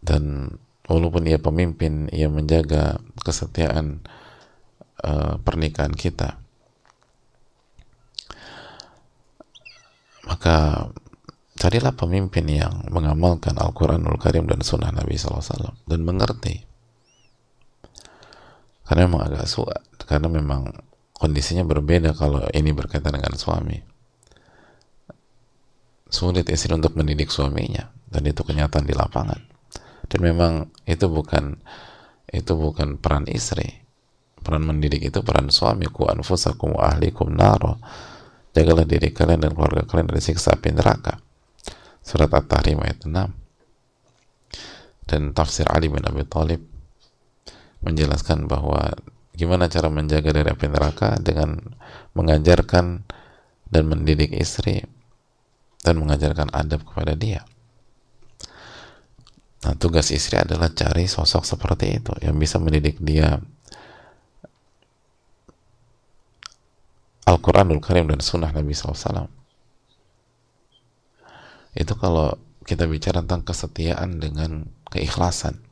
Dan 0.04 0.52
walaupun 0.84 1.24
ia 1.24 1.40
pemimpin 1.40 2.12
ia 2.12 2.28
menjaga 2.28 3.00
kesetiaan 3.24 4.04
uh, 5.00 5.40
pernikahan 5.40 5.96
kita. 5.96 6.36
Maka 10.28 10.88
carilah 11.56 11.96
pemimpin 11.96 12.44
yang 12.48 12.84
mengamalkan 12.92 13.56
Al-Quranul 13.56 14.20
Karim 14.20 14.44
dan 14.44 14.60
Sunnah 14.60 14.92
Nabi 14.92 15.16
SAW 15.16 15.72
dan 15.88 16.00
mengerti 16.04 16.73
karena 18.84 19.08
memang 19.08 19.22
agak 19.24 19.48
sulit 19.48 19.80
karena 20.04 20.28
memang 20.28 20.68
kondisinya 21.16 21.64
berbeda 21.64 22.12
kalau 22.12 22.44
ini 22.52 22.70
berkaitan 22.76 23.16
dengan 23.16 23.32
suami. 23.34 23.80
Sulit 26.12 26.46
istri 26.52 26.70
untuk 26.76 26.94
mendidik 26.94 27.32
suaminya 27.32 27.90
dan 28.12 28.22
itu 28.28 28.44
kenyataan 28.44 28.86
di 28.86 28.94
lapangan. 28.94 29.40
Dan 30.06 30.20
memang 30.20 30.70
itu 30.84 31.08
bukan 31.08 31.58
itu 32.30 32.52
bukan 32.54 33.00
peran 33.00 33.24
istri. 33.26 33.82
Peran 34.44 34.68
mendidik 34.68 35.00
itu 35.00 35.24
peran 35.24 35.48
suami. 35.48 35.88
Ku 35.88 36.06
anfusakum 36.06 36.76
wa 36.76 36.92
ahlikum 36.92 37.32
naro. 37.32 37.80
Jagalah 38.54 38.86
diri 38.86 39.10
kalian 39.10 39.42
dan 39.42 39.56
keluarga 39.56 39.82
kalian 39.88 40.12
dari 40.12 40.22
siksa 40.22 40.54
api 40.54 40.70
neraka. 40.70 41.18
Surat 42.04 42.28
At-Tahrim 42.30 42.84
ayat 42.84 43.08
6 43.08 43.44
dan 45.08 45.36
tafsir 45.36 45.68
Ali 45.68 45.92
bin 45.92 46.04
Abi 46.04 46.24
Thalib 46.24 46.60
menjelaskan 47.84 48.48
bahwa 48.48 48.96
gimana 49.36 49.68
cara 49.68 49.92
menjaga 49.92 50.32
dari 50.32 50.48
api 50.48 50.66
neraka 50.72 51.20
dengan 51.20 51.60
mengajarkan 52.16 53.04
dan 53.68 53.82
mendidik 53.86 54.32
istri 54.32 54.82
dan 55.84 56.00
mengajarkan 56.00 56.48
adab 56.54 56.82
kepada 56.88 57.12
dia 57.12 57.44
Nah, 59.64 59.72
tugas 59.80 60.12
istri 60.12 60.36
adalah 60.36 60.68
cari 60.76 61.08
sosok 61.08 61.48
seperti 61.48 61.96
itu 61.96 62.12
yang 62.20 62.36
bisa 62.36 62.60
mendidik 62.60 63.00
dia 63.00 63.40
Al-Quranul 67.24 67.80
Karim 67.80 68.12
dan 68.12 68.20
Sunnah 68.20 68.52
Nabi 68.52 68.76
SAW. 68.76 69.32
Itu 71.72 71.96
kalau 71.96 72.36
kita 72.68 72.84
bicara 72.84 73.24
tentang 73.24 73.48
kesetiaan 73.48 74.20
dengan 74.20 74.68
keikhlasan. 74.92 75.63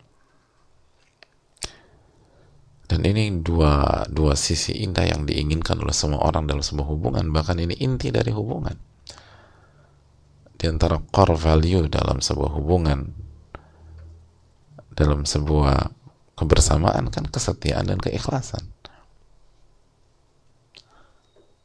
Dan 2.93 3.09
ini 3.09 3.41
dua, 3.41 4.05
dua 4.13 4.37
sisi 4.37 4.85
indah 4.85 5.09
yang 5.09 5.25
diinginkan 5.25 5.81
oleh 5.81 5.97
semua 5.97 6.29
orang 6.29 6.45
dalam 6.45 6.61
sebuah 6.61 6.93
hubungan. 6.93 7.25
Bahkan 7.33 7.57
ini 7.57 7.81
inti 7.81 8.13
dari 8.13 8.29
hubungan. 8.29 8.77
Di 10.61 10.69
antara 10.69 11.01
core 11.01 11.41
value 11.41 11.89
dalam 11.89 12.21
sebuah 12.21 12.53
hubungan 12.53 13.23
dalam 14.93 15.25
sebuah 15.25 15.89
kebersamaan 16.37 17.09
kan 17.09 17.25
kesetiaan 17.33 17.89
dan 17.89 17.97
keikhlasan 17.97 18.61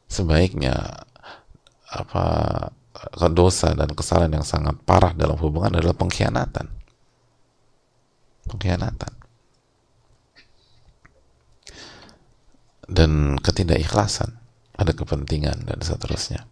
sebaiknya 0.07 1.03
apa 1.91 2.25
dosa 3.35 3.75
dan 3.75 3.91
kesalahan 3.93 4.41
yang 4.41 4.47
sangat 4.47 4.79
parah 4.87 5.11
dalam 5.13 5.35
hubungan 5.37 5.75
adalah 5.75 5.93
pengkhianatan 5.93 6.71
pengkhianatan 8.47 9.16
dan 12.97 13.37
ketidakikhlasan 13.37 14.33
ada 14.73 14.89
kepentingan 14.89 15.69
dan 15.69 15.79
seterusnya. 15.85 16.49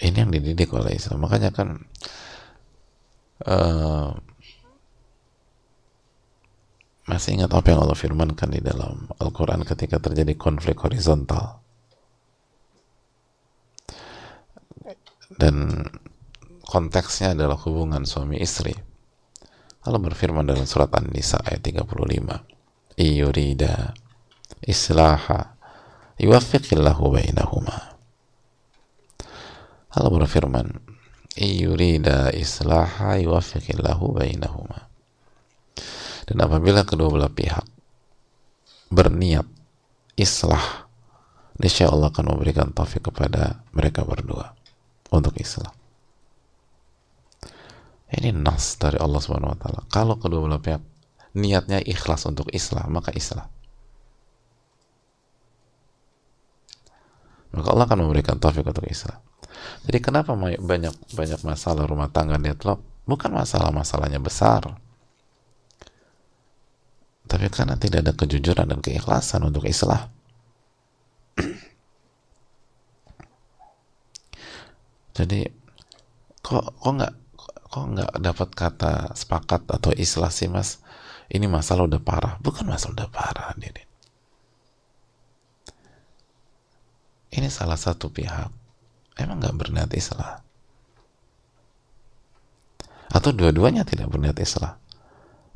Ini 0.00 0.24
yang 0.24 0.32
dididik 0.32 0.72
oleh 0.72 0.96
Islam. 0.96 1.20
Makanya 1.20 1.50
kan 1.52 1.84
uh, 3.44 4.16
masih 7.04 7.36
ingat 7.36 7.52
apa 7.52 7.66
yang 7.68 7.84
Allah 7.84 7.98
firmankan 7.98 8.48
di 8.48 8.64
dalam 8.64 9.10
Al-Quran 9.20 9.68
ketika 9.68 10.00
terjadi 10.00 10.32
konflik 10.38 10.80
horizontal? 10.80 11.60
Dan 15.34 15.84
konteksnya 16.64 17.36
adalah 17.36 17.58
hubungan 17.60 18.06
suami 18.08 18.40
istri 18.40 18.72
Allah 19.86 20.00
berfirman 20.02 20.42
dalam 20.46 20.66
surat 20.66 20.90
An-Nisa 20.94 21.38
ayat 21.42 21.62
35 21.62 22.98
iyurida 22.98 23.94
islaha 24.66 25.54
yuwafiqillahu 26.18 27.14
bainahuma. 27.14 27.94
Allah 29.94 30.12
berfirman 30.12 30.82
yurida 31.38 32.34
islaha 32.34 33.22
yuwafiqillahu 33.22 34.18
bainahuma. 34.18 34.90
Dan 36.28 36.44
apabila 36.44 36.84
kedua 36.84 37.08
belah 37.08 37.32
pihak 37.32 37.64
berniat 38.92 39.46
islah 40.18 40.90
niscaya 41.56 41.88
Allah 41.88 42.12
akan 42.12 42.36
memberikan 42.36 42.68
taufik 42.74 43.08
kepada 43.08 43.64
mereka 43.72 44.04
berdua 44.04 44.52
untuk 45.08 45.32
islah 45.40 45.72
ini 48.14 48.32
nas 48.32 48.80
dari 48.80 48.96
Allah 48.96 49.20
Subhanahu 49.20 49.52
wa 49.52 49.58
taala 49.58 49.80
kalau 49.92 50.16
kedua 50.16 50.44
belah 50.44 50.62
pihak 50.62 50.80
niatnya 51.36 51.82
ikhlas 51.84 52.24
untuk 52.24 52.48
islah 52.54 52.88
maka 52.88 53.12
islah 53.12 53.48
maka 57.52 57.68
Allah 57.72 57.84
akan 57.88 58.08
memberikan 58.08 58.40
taufik 58.40 58.64
untuk 58.64 58.88
islah 58.88 59.20
jadi 59.86 59.98
kenapa 60.02 60.34
banyak 60.36 60.94
banyak 61.14 61.40
masalah 61.42 61.84
rumah 61.88 62.10
tangga 62.12 62.36
deadlock? 62.38 62.82
Bukan 63.08 63.32
masalah-masalahnya 63.32 64.20
besar. 64.20 64.76
Tapi 67.28 67.46
karena 67.52 67.76
tidak 67.76 68.04
ada 68.04 68.12
kejujuran 68.16 68.68
dan 68.68 68.80
keikhlasan 68.80 69.44
untuk 69.44 69.64
islah. 69.68 70.08
Jadi 75.16 75.50
kok 76.44 76.64
kok 76.78 76.92
nggak 76.94 77.14
kok 77.68 77.84
nggak 77.84 78.12
dapat 78.20 78.48
kata 78.52 78.92
sepakat 79.12 79.68
atau 79.68 79.92
islah 79.94 80.32
sih 80.32 80.48
mas? 80.48 80.80
Ini 81.28 81.44
masalah 81.44 81.84
udah 81.84 82.00
parah. 82.00 82.34
Bukan 82.40 82.64
masalah 82.64 83.04
udah 83.04 83.10
parah, 83.12 83.52
Dede. 83.60 83.84
Ini 87.28 87.52
salah 87.52 87.76
satu 87.76 88.08
pihak 88.08 88.48
emang 89.18 89.42
nggak 89.42 89.56
berniat 89.58 89.90
islah 89.92 90.40
atau 93.10 93.34
dua-duanya 93.34 93.82
tidak 93.82 94.08
berniat 94.12 94.38
islah 94.38 94.78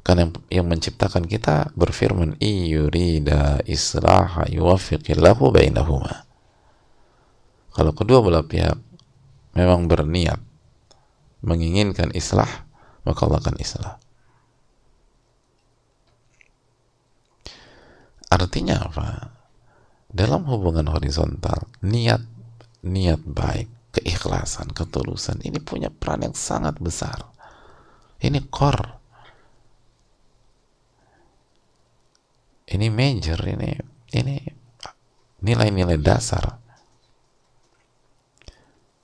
karena 0.02 0.26
yang, 0.26 0.32
yang 0.50 0.66
menciptakan 0.66 1.30
kita 1.30 1.70
berfirman 1.78 2.34
iyurida 2.42 3.62
islaha 3.68 4.50
yuwafiqillahu 4.50 5.54
bainahuma 5.54 6.26
kalau 7.72 7.94
kedua 7.94 8.18
belah 8.24 8.44
pihak 8.44 8.76
memang 9.54 9.86
berniat 9.86 10.42
menginginkan 11.42 12.14
islah 12.14 12.48
maka 13.02 13.20
Allah 13.26 13.42
akan 13.42 13.56
islah 13.58 13.94
artinya 18.32 18.88
apa 18.88 19.06
dalam 20.12 20.44
hubungan 20.48 20.92
horizontal 20.92 21.68
niat 21.84 22.20
niat 22.82 23.22
baik, 23.22 23.70
keikhlasan, 23.94 24.74
ketulusan 24.74 25.38
ini 25.46 25.62
punya 25.62 25.88
peran 25.88 26.26
yang 26.26 26.36
sangat 26.36 26.76
besar. 26.82 27.30
Ini 28.22 28.38
core. 28.50 29.00
Ini 32.72 32.86
major, 32.88 33.38
ini 33.46 33.70
ini 34.14 34.36
nilai-nilai 35.42 35.98
dasar. 35.98 36.61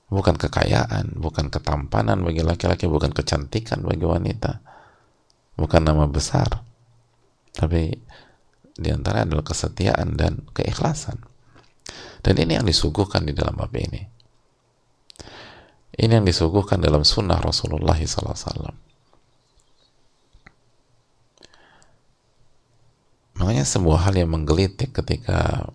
Bukan 0.08 0.40
kekayaan, 0.40 1.20
bukan 1.20 1.52
ketampanan 1.52 2.24
bagi 2.24 2.40
laki-laki, 2.40 2.88
bukan 2.88 3.12
kecantikan 3.12 3.84
bagi 3.84 4.08
wanita. 4.08 4.64
Bukan 5.60 5.84
nama 5.84 6.08
besar. 6.08 6.64
Tapi 7.52 7.92
di 8.72 8.88
antara 8.88 9.28
adalah 9.28 9.44
kesetiaan 9.44 10.16
dan 10.16 10.48
keikhlasan. 10.56 11.20
Dan 12.24 12.40
ini 12.40 12.56
yang 12.56 12.64
disuguhkan 12.64 13.28
di 13.28 13.36
dalam 13.36 13.58
bab 13.58 13.74
ini. 13.76 14.00
Ini 15.98 16.22
yang 16.22 16.24
disuguhkan 16.24 16.78
dalam 16.80 17.02
sunnah 17.02 17.42
Rasulullah 17.42 17.98
SAW. 17.98 18.88
Makanya 23.38 23.64
sebuah 23.66 24.08
hal 24.08 24.14
yang 24.18 24.30
menggelitik 24.30 24.94
ketika 24.94 25.68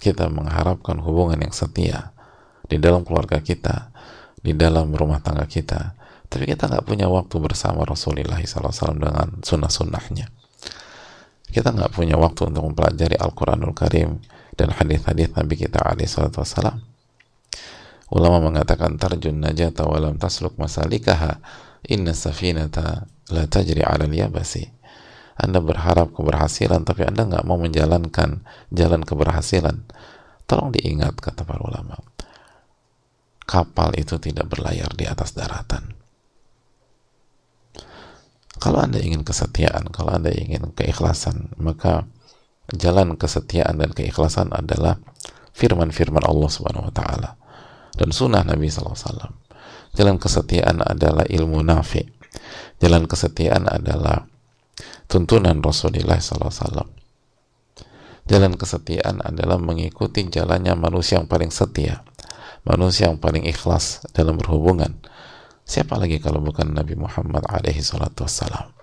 kita 0.00 0.28
mengharapkan 0.32 1.00
hubungan 1.00 1.40
yang 1.40 1.52
setia 1.52 2.12
di 2.70 2.78
dalam 2.78 3.02
keluarga 3.02 3.42
kita, 3.42 3.90
di 4.38 4.54
dalam 4.54 4.94
rumah 4.94 5.18
tangga 5.18 5.50
kita, 5.50 5.98
tapi 6.30 6.46
kita 6.46 6.70
nggak 6.70 6.86
punya 6.86 7.10
waktu 7.10 7.42
bersama 7.42 7.82
Rasulullah 7.82 8.38
SAW 8.38 8.94
dengan 8.94 9.42
sunnah-sunnahnya. 9.42 10.30
Kita 11.50 11.74
nggak 11.74 11.90
punya 11.98 12.14
waktu 12.14 12.46
untuk 12.46 12.70
mempelajari 12.70 13.18
Al-Quranul 13.18 13.74
Karim, 13.74 14.22
dan 14.54 14.70
hadis-hadis 14.70 15.34
Nabi 15.34 15.54
kita 15.58 15.82
wassalam. 15.82 16.84
Ulama 18.10 18.52
mengatakan 18.52 18.98
tarjun 18.98 19.38
najata 19.38 19.86
walam 19.86 20.18
tasluk 20.18 20.58
masalikaha 20.58 21.42
inna 21.86 22.14
safinata 22.14 23.06
la 23.30 23.46
tajri 23.46 23.82
ala 23.82 24.06
yabasi. 24.06 24.70
Anda 25.40 25.62
berharap 25.64 26.12
keberhasilan 26.12 26.84
tapi 26.84 27.08
anda 27.08 27.24
nggak 27.24 27.46
mau 27.48 27.56
menjalankan 27.56 28.44
jalan 28.68 29.02
keberhasilan. 29.06 29.88
Tolong 30.44 30.74
diingat 30.74 31.16
kata 31.22 31.46
para 31.46 31.62
ulama 31.62 31.96
kapal 33.50 33.90
itu 33.98 34.22
tidak 34.22 34.46
berlayar 34.46 34.94
di 34.94 35.10
atas 35.10 35.34
daratan 35.34 35.98
kalau 38.62 38.78
anda 38.78 39.02
ingin 39.02 39.26
kesetiaan 39.26 39.90
kalau 39.90 40.14
anda 40.14 40.30
ingin 40.30 40.70
keikhlasan 40.70 41.50
maka 41.58 42.06
jalan 42.70 43.18
kesetiaan 43.18 43.82
dan 43.82 43.90
keikhlasan 43.90 44.54
adalah 44.54 45.02
firman-firman 45.50 46.22
Allah 46.22 46.50
Subhanahu 46.50 46.86
wa 46.86 46.94
taala 46.94 47.40
dan 47.94 48.14
sunnah 48.14 48.46
Nabi 48.46 48.70
SAW. 48.70 49.34
Jalan 49.92 50.22
kesetiaan 50.22 50.80
adalah 50.86 51.26
ilmu 51.26 51.66
nafi. 51.66 52.06
Jalan 52.78 53.10
kesetiaan 53.10 53.66
adalah 53.66 54.24
tuntunan 55.10 55.58
Rasulullah 55.58 56.22
SAW. 56.22 56.86
Jalan 58.30 58.54
kesetiaan 58.54 59.18
adalah 59.26 59.58
mengikuti 59.58 60.22
jalannya 60.30 60.78
manusia 60.78 61.18
yang 61.18 61.26
paling 61.26 61.50
setia, 61.50 62.06
manusia 62.66 63.08
yang 63.08 63.18
paling 63.20 63.46
ikhlas 63.48 64.04
dalam 64.12 64.36
berhubungan. 64.36 65.00
Siapa 65.64 65.94
lagi 65.94 66.18
kalau 66.18 66.42
bukan 66.42 66.74
Nabi 66.74 66.98
Muhammad 66.98 67.46
alaihi 67.46 67.80
salatu 67.80 68.26
wassalam? 68.26 68.74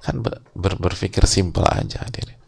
Kan 0.00 0.24
ber, 0.24 0.40
berpikir 0.80 1.28
simpel 1.28 1.68
aja 1.68 2.00
hadirin. 2.00 2.40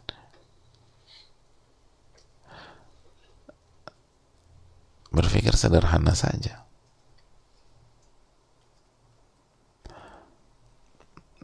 berpikir 5.13 5.53
sederhana 5.53 6.17
saja. 6.17 6.65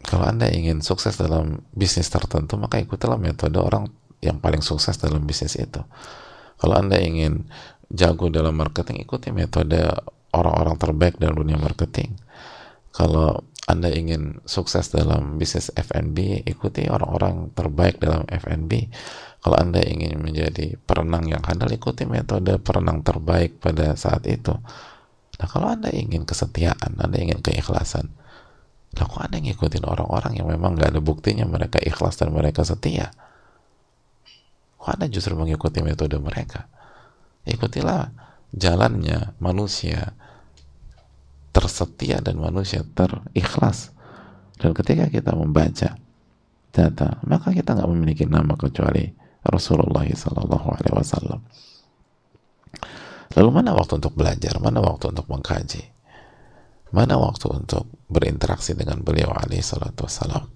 Kalau 0.10 0.26
Anda 0.26 0.50
ingin 0.50 0.82
sukses 0.82 1.22
dalam 1.22 1.62
bisnis 1.70 2.10
tertentu, 2.10 2.58
maka 2.58 2.82
ikutilah 2.82 3.22
metode 3.22 3.62
orang 3.62 3.94
yang 4.26 4.42
paling 4.42 4.66
sukses 4.66 4.98
dalam 4.98 5.22
bisnis 5.30 5.54
itu. 5.54 5.86
Kalau 6.60 6.76
Anda 6.76 7.00
ingin 7.00 7.48
jago 7.90 8.28
dalam 8.30 8.60
marketing, 8.60 9.02
ikuti 9.02 9.32
metode 9.32 9.80
orang-orang 10.36 10.76
terbaik 10.78 11.16
dalam 11.18 11.40
dunia 11.40 11.58
marketing. 11.58 12.20
Kalau 12.92 13.48
Anda 13.66 13.90
ingin 13.90 14.44
sukses 14.44 14.92
dalam 14.92 15.40
bisnis 15.40 15.72
F&B, 15.74 16.44
ikuti 16.46 16.86
orang-orang 16.92 17.54
terbaik 17.56 18.02
dalam 18.02 18.28
F&B 18.28 18.92
kalau 19.40 19.56
Anda 19.56 19.80
ingin 19.80 20.20
menjadi 20.20 20.76
perenang 20.84 21.24
yang 21.32 21.40
handal, 21.48 21.72
ikuti 21.72 22.04
metode 22.04 22.60
perenang 22.60 23.08
terbaik 23.08 23.64
pada 23.64 23.96
saat 23.96 24.28
itu. 24.28 24.52
Nah, 25.40 25.48
kalau 25.48 25.72
Anda 25.72 25.88
ingin 25.96 26.28
kesetiaan, 26.28 27.00
Anda 27.00 27.16
ingin 27.16 27.40
keikhlasan, 27.40 28.12
lah 29.00 29.08
kok 29.08 29.24
Anda 29.24 29.40
ngikutin 29.40 29.88
orang-orang 29.88 30.36
yang 30.36 30.52
memang 30.52 30.76
nggak 30.76 30.92
ada 30.92 31.00
buktinya 31.00 31.48
mereka 31.48 31.80
ikhlas 31.80 32.20
dan 32.20 32.36
mereka 32.36 32.68
setia? 32.68 33.16
Kok 34.80 34.90
Anda 34.96 35.12
justru 35.12 35.36
mengikuti 35.36 35.84
metode 35.84 36.16
mereka? 36.18 36.72
Ikutilah 37.44 38.10
jalannya 38.56 39.36
manusia 39.44 40.16
tersetia 41.52 42.24
dan 42.24 42.40
manusia 42.40 42.88
terikhlas. 42.96 43.92
Dan 44.60 44.72
ketika 44.72 45.12
kita 45.12 45.36
membaca 45.36 46.00
data, 46.72 47.10
maka 47.28 47.52
kita 47.52 47.76
nggak 47.76 47.90
memiliki 47.92 48.24
nama 48.24 48.56
kecuali 48.56 49.12
Rasulullah 49.44 50.08
Sallallahu 50.08 50.68
Alaihi 50.68 50.96
Wasallam. 50.96 51.40
Lalu 53.38 53.50
mana 53.54 53.78
waktu 53.78 54.02
untuk 54.02 54.18
belajar? 54.18 54.58
Mana 54.58 54.82
waktu 54.82 55.14
untuk 55.14 55.30
mengkaji? 55.30 55.84
Mana 56.90 57.22
waktu 57.22 57.46
untuk 57.54 57.86
berinteraksi 58.10 58.74
dengan 58.74 59.06
beliau 59.06 59.30
alaihi 59.30 59.62
salatu 59.62 60.10
wassalam? 60.10 60.50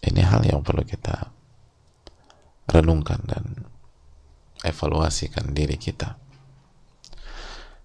Ini 0.00 0.20
hal 0.24 0.48
yang 0.48 0.64
perlu 0.64 0.84
kita 0.84 1.28
renungkan 2.70 3.20
dan 3.28 3.44
evaluasikan 4.64 5.52
diri 5.52 5.76
kita. 5.76 6.16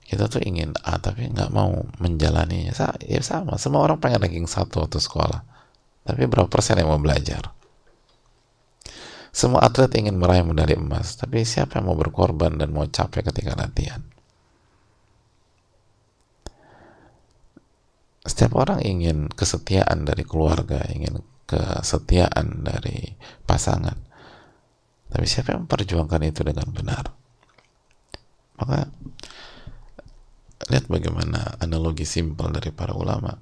Kita 0.06 0.30
tuh 0.30 0.46
ingin 0.46 0.78
A 0.86 1.02
tapi 1.02 1.28
nggak 1.28 1.50
mau 1.52 1.74
menjalaninya. 2.00 2.72
Ya 3.04 3.22
sama, 3.26 3.58
semua 3.58 3.84
orang 3.84 3.98
pengen 4.00 4.22
ranking 4.24 4.48
satu 4.48 4.86
waktu 4.86 5.02
sekolah 5.02 5.56
tapi 6.06 6.30
berapa 6.30 6.46
persen 6.46 6.78
yang 6.78 6.94
mau 6.94 7.02
belajar? 7.02 7.50
Semua 9.34 9.66
atlet 9.66 9.90
ingin 10.00 10.16
meraih 10.16 10.46
medali 10.46 10.78
emas, 10.78 11.18
tapi 11.18 11.44
siapa 11.44 11.82
yang 11.82 11.92
mau 11.92 11.98
berkorban 11.98 12.56
dan 12.56 12.72
mau 12.72 12.88
capek 12.88 13.34
ketika 13.34 13.58
latihan? 13.58 14.00
Setiap 18.24 18.56
orang 18.56 18.80
ingin 18.86 19.28
kesetiaan 19.34 20.06
dari 20.08 20.24
keluarga, 20.24 20.86
ingin 20.88 21.20
kesetiaan 21.46 22.66
dari 22.66 23.14
pasangan. 23.46 23.98
Tapi 25.10 25.26
siapa 25.30 25.56
yang 25.56 25.70
memperjuangkan 25.70 26.22
itu 26.28 26.42
dengan 26.44 26.68
benar? 26.74 27.06
Maka 28.60 28.90
lihat 30.72 30.86
bagaimana 30.90 31.62
analogi 31.62 32.08
simpel 32.08 32.50
dari 32.50 32.74
para 32.74 32.98
ulama 32.98 33.38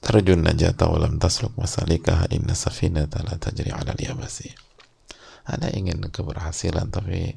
tarjun 0.00 0.42
najata 0.42 0.88
wa 0.88 0.98
lam 0.98 1.20
tasluk 1.20 1.54
masalikaha 1.54 2.26
inna 2.32 2.56
safinata 2.56 3.22
la 3.22 3.36
tajri 3.36 3.70
ala 3.70 3.94
yabasi 3.94 4.50
anda 5.46 5.70
ingin 5.70 6.02
keberhasilan 6.08 6.88
tapi 6.90 7.36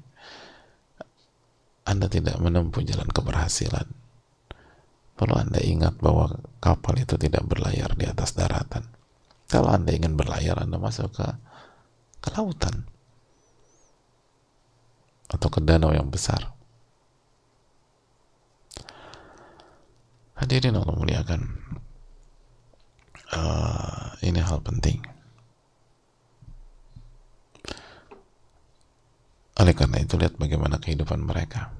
anda 1.83 2.07
tidak 2.07 2.39
menempuh 2.39 2.81
jalan 2.81 3.11
keberhasilan 3.11 3.85
perlu 5.13 5.35
anda 5.37 5.61
ingat 5.61 5.99
bahwa 5.99 6.39
kapal 6.57 6.97
itu 6.97 7.19
tidak 7.19 7.45
berlayar 7.45 7.93
di 7.93 8.09
atas 8.09 8.33
daratan 8.33 8.87
kalau 9.51 9.69
anda 9.69 9.93
ingin 9.93 10.17
berlayar 10.17 10.57
anda 10.61 10.81
masuk 10.81 11.13
ke 11.13 11.27
ke 12.23 12.29
lautan. 12.33 12.87
Atau 15.27 15.49
ke 15.51 15.59
danau 15.59 15.91
yang 15.91 16.07
besar. 16.07 16.55
Hadirin 20.39 20.77
Allah 20.79 20.95
muliakan. 20.95 21.41
Uh, 23.33 24.13
ini 24.21 24.37
hal 24.39 24.61
penting. 24.61 25.01
Oleh 29.57 29.73
karena 29.73 30.01
itu 30.01 30.17
lihat 30.17 30.37
bagaimana 30.37 30.77
kehidupan 30.77 31.21
mereka. 31.21 31.73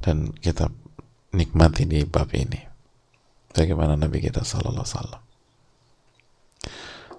Dan 0.00 0.32
kita 0.32 0.68
nikmati 1.32 1.88
di 1.88 2.04
bab 2.08 2.32
ini. 2.32 2.60
Bagaimana 3.52 3.96
Nabi 3.96 4.20
kita 4.20 4.44
Sallallahu 4.44 4.84
Alaihi 4.84 4.96
Wasallam 4.96 5.33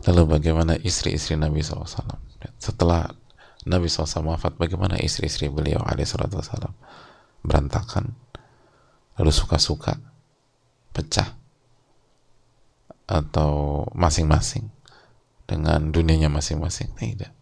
lalu 0.05 0.37
bagaimana 0.37 0.77
istri-istri 0.77 1.33
Nabi 1.35 1.65
SAW 1.65 1.85
setelah 2.61 3.09
Nabi 3.65 3.89
SAW 3.89 4.37
wafat 4.37 4.61
bagaimana 4.61 5.01
istri-istri 5.01 5.49
beliau 5.49 5.81
Alaihissalam 5.81 6.73
berantakan. 7.41 8.13
Lalu 9.17 9.31
suka-suka 9.33 9.97
pecah. 10.93 11.33
Atau 13.09 13.85
masing-masing. 13.97 14.69
Dengan 15.49 15.89
dunianya 15.89 16.29
masing-masing. 16.29 16.93
Tidak. 16.93 17.33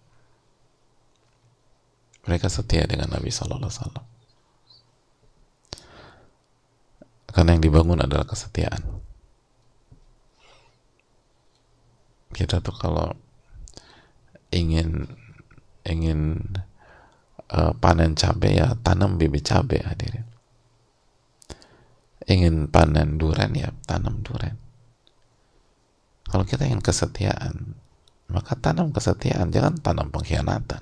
Mereka 2.24 2.48
setia 2.48 2.88
dengan 2.88 3.12
Nabi 3.12 3.28
Wasallam. 3.28 4.08
Karena 7.28 7.50
yang 7.58 7.64
dibangun 7.66 8.00
adalah 8.00 8.24
kesetiaan 8.24 9.03
kita 12.36 12.60
tuh 12.60 12.76
kalau 12.76 13.14
ingin 14.50 15.06
ingin 15.86 16.42
uh, 17.54 17.72
panen 17.78 18.18
cabai 18.18 18.58
ya 18.58 18.74
tanam 18.82 19.22
bibit 19.22 19.46
cabai 19.46 19.80
hadirin 19.86 20.26
ingin 22.26 22.68
panen 22.68 23.22
duren 23.22 23.54
ya 23.54 23.70
tanam 23.86 24.26
duren 24.26 24.64
kalau 26.34 26.50
kita 26.50 26.66
ingin 26.66 26.82
kesetiaan, 26.82 27.78
maka 28.26 28.58
tanam 28.58 28.90
kesetiaan, 28.90 29.54
jangan 29.54 29.78
tanam 29.78 30.10
pengkhianatan. 30.10 30.82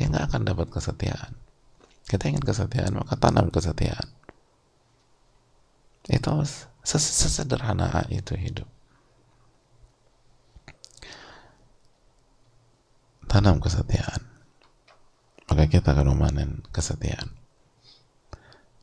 Ya 0.00 0.08
nggak 0.08 0.32
akan 0.32 0.42
dapat 0.48 0.72
kesetiaan. 0.72 1.36
Kita 2.08 2.32
ingin 2.32 2.40
kesetiaan, 2.40 2.96
maka 2.96 3.20
tanam 3.20 3.52
kesetiaan. 3.52 4.08
Itu 6.08 6.40
sesederhana 6.88 8.08
itu 8.08 8.32
hidup. 8.38 8.64
Tanam 13.36 13.60
kesetiaan. 13.60 14.24
Maka 15.52 15.68
kita 15.68 15.92
akan 15.92 16.16
memanen 16.16 16.64
kesetiaan 16.72 17.36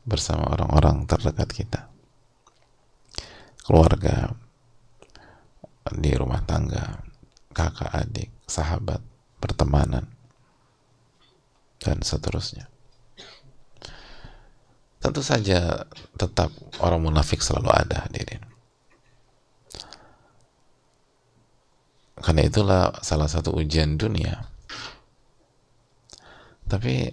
bersama 0.06 0.46
orang-orang 0.46 1.10
terdekat 1.10 1.50
kita. 1.50 1.90
Keluarga, 3.66 4.30
di 5.98 6.14
rumah 6.14 6.38
tangga, 6.46 7.02
kakak 7.50 7.98
adik, 7.98 8.30
sahabat, 8.46 9.02
pertemanan, 9.42 10.06
dan 11.82 11.98
seterusnya. 12.06 12.70
Tentu 15.02 15.18
saja 15.26 15.82
tetap 16.14 16.54
orang 16.78 17.02
munafik 17.02 17.42
selalu 17.42 17.74
ada 17.74 18.06
hadirin. 18.06 18.53
Karena 22.24 22.40
itulah 22.40 23.04
salah 23.04 23.28
satu 23.28 23.52
ujian 23.52 24.00
dunia. 24.00 24.48
Tapi 26.64 27.12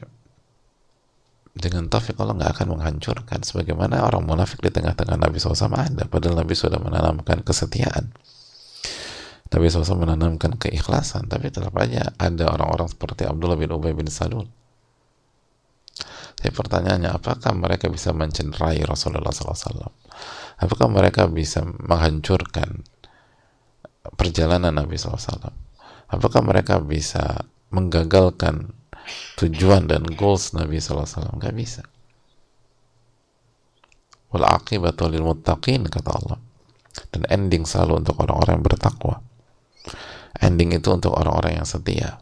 dengan 1.51 1.91
taufik 1.91 2.15
Allah 2.15 2.39
nggak 2.39 2.51
akan 2.55 2.67
menghancurkan. 2.79 3.43
Sebagaimana 3.43 4.07
orang 4.07 4.23
munafik 4.23 4.63
di 4.63 4.71
tengah-tengah 4.71 5.19
Nabi 5.19 5.35
SAW 5.35 5.75
ada. 5.75 6.07
Padahal 6.07 6.39
Nabi 6.39 6.55
sudah 6.55 6.79
menanamkan 6.79 7.43
kesetiaan. 7.43 8.15
Nabi 9.51 9.67
SAW 9.67 9.99
menanamkan 9.99 10.55
keikhlasan. 10.55 11.27
Tapi 11.27 11.51
tetap 11.51 11.75
aja 11.75 12.15
ada 12.15 12.47
orang-orang 12.47 12.87
seperti 12.87 13.27
Abdullah 13.27 13.59
bin 13.59 13.75
Ubay 13.75 13.91
bin 13.91 14.07
Salul. 14.07 14.47
Jadi 16.39 16.55
pertanyaannya 16.55 17.11
apakah 17.11 17.51
mereka 17.51 17.91
bisa 17.91 18.15
mencenderai 18.15 18.79
Rasulullah 18.87 19.35
SAW? 19.35 19.91
Apakah 20.57 20.87
mereka 20.87 21.27
bisa 21.27 21.67
menghancurkan 21.67 22.87
perjalanan 24.17 24.73
Nabi 24.73 24.97
SAW 24.97 25.53
apakah 26.11 26.41
mereka 26.43 26.83
bisa 26.83 27.47
menggagalkan 27.71 28.75
tujuan 29.39 29.87
dan 29.87 30.03
goals 30.13 30.51
Nabi 30.53 30.77
SAW 30.77 31.39
nggak 31.39 31.55
bisa. 31.55 31.83
Wal 34.31 34.47
aqibatu 34.47 35.07
lil 35.11 35.23
muttaqin 35.23 35.87
kata 35.87 36.11
Allah. 36.11 36.39
Dan 37.11 37.23
ending 37.31 37.63
selalu 37.63 38.03
untuk 38.03 38.19
orang-orang 38.19 38.59
yang 38.59 38.65
bertakwa. 38.67 39.15
Ending 40.39 40.75
itu 40.75 40.87
untuk 40.91 41.15
orang-orang 41.15 41.59
yang 41.63 41.67
setia. 41.67 42.19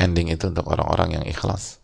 Ending 0.00 0.32
itu 0.32 0.48
untuk 0.48 0.68
orang-orang 0.68 1.20
yang 1.20 1.24
ikhlas. 1.24 1.80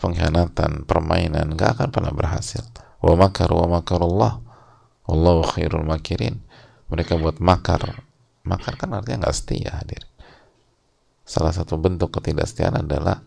Pengkhianatan 0.00 0.88
permainan 0.88 1.56
nggak 1.56 1.76
akan 1.76 1.88
pernah 1.92 2.12
berhasil. 2.12 2.64
Wa 3.04 3.16
makar 3.16 3.52
wa 3.52 3.80
makarullah 3.80 4.40
Wallahu 5.10 5.42
khairul 5.42 5.82
makirin. 5.82 6.38
Mereka 6.86 7.18
buat 7.18 7.42
makar. 7.42 8.06
Makar 8.46 8.78
kan 8.78 8.94
artinya 8.94 9.26
nggak 9.26 9.34
setia 9.34 9.74
hadir. 9.74 10.06
Salah 11.26 11.50
satu 11.50 11.74
bentuk 11.74 12.14
ketidaksetiaan 12.14 12.86
adalah 12.86 13.18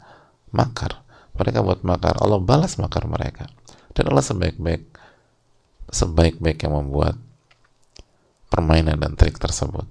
makar. 0.56 1.04
Mereka 1.36 1.60
buat 1.60 1.84
makar. 1.84 2.15
Allah 2.24 2.39
balas 2.39 2.80
makar 2.80 3.04
mereka. 3.04 3.52
Dan 3.91 4.15
Allah 4.15 4.24
sebaik-baik 4.24 4.96
sebaik-baik 5.91 6.63
yang 6.63 6.80
membuat 6.80 7.19
permainan 8.48 9.04
dan 9.04 9.19
trik 9.19 9.36
tersebut. 9.36 9.84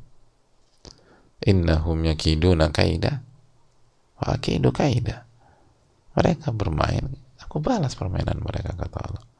Innahum 1.45 2.01
yakiduna 2.09 2.73
kaida. 2.73 3.21
Wa 4.17 4.41
akidu 4.41 4.73
kaida. 4.73 5.29
Mereka 6.17 6.57
bermain. 6.57 7.21
Aku 7.45 7.61
balas 7.61 7.93
permainan 7.93 8.41
mereka 8.41 8.73
kata 8.73 8.99
Allah 9.01 9.32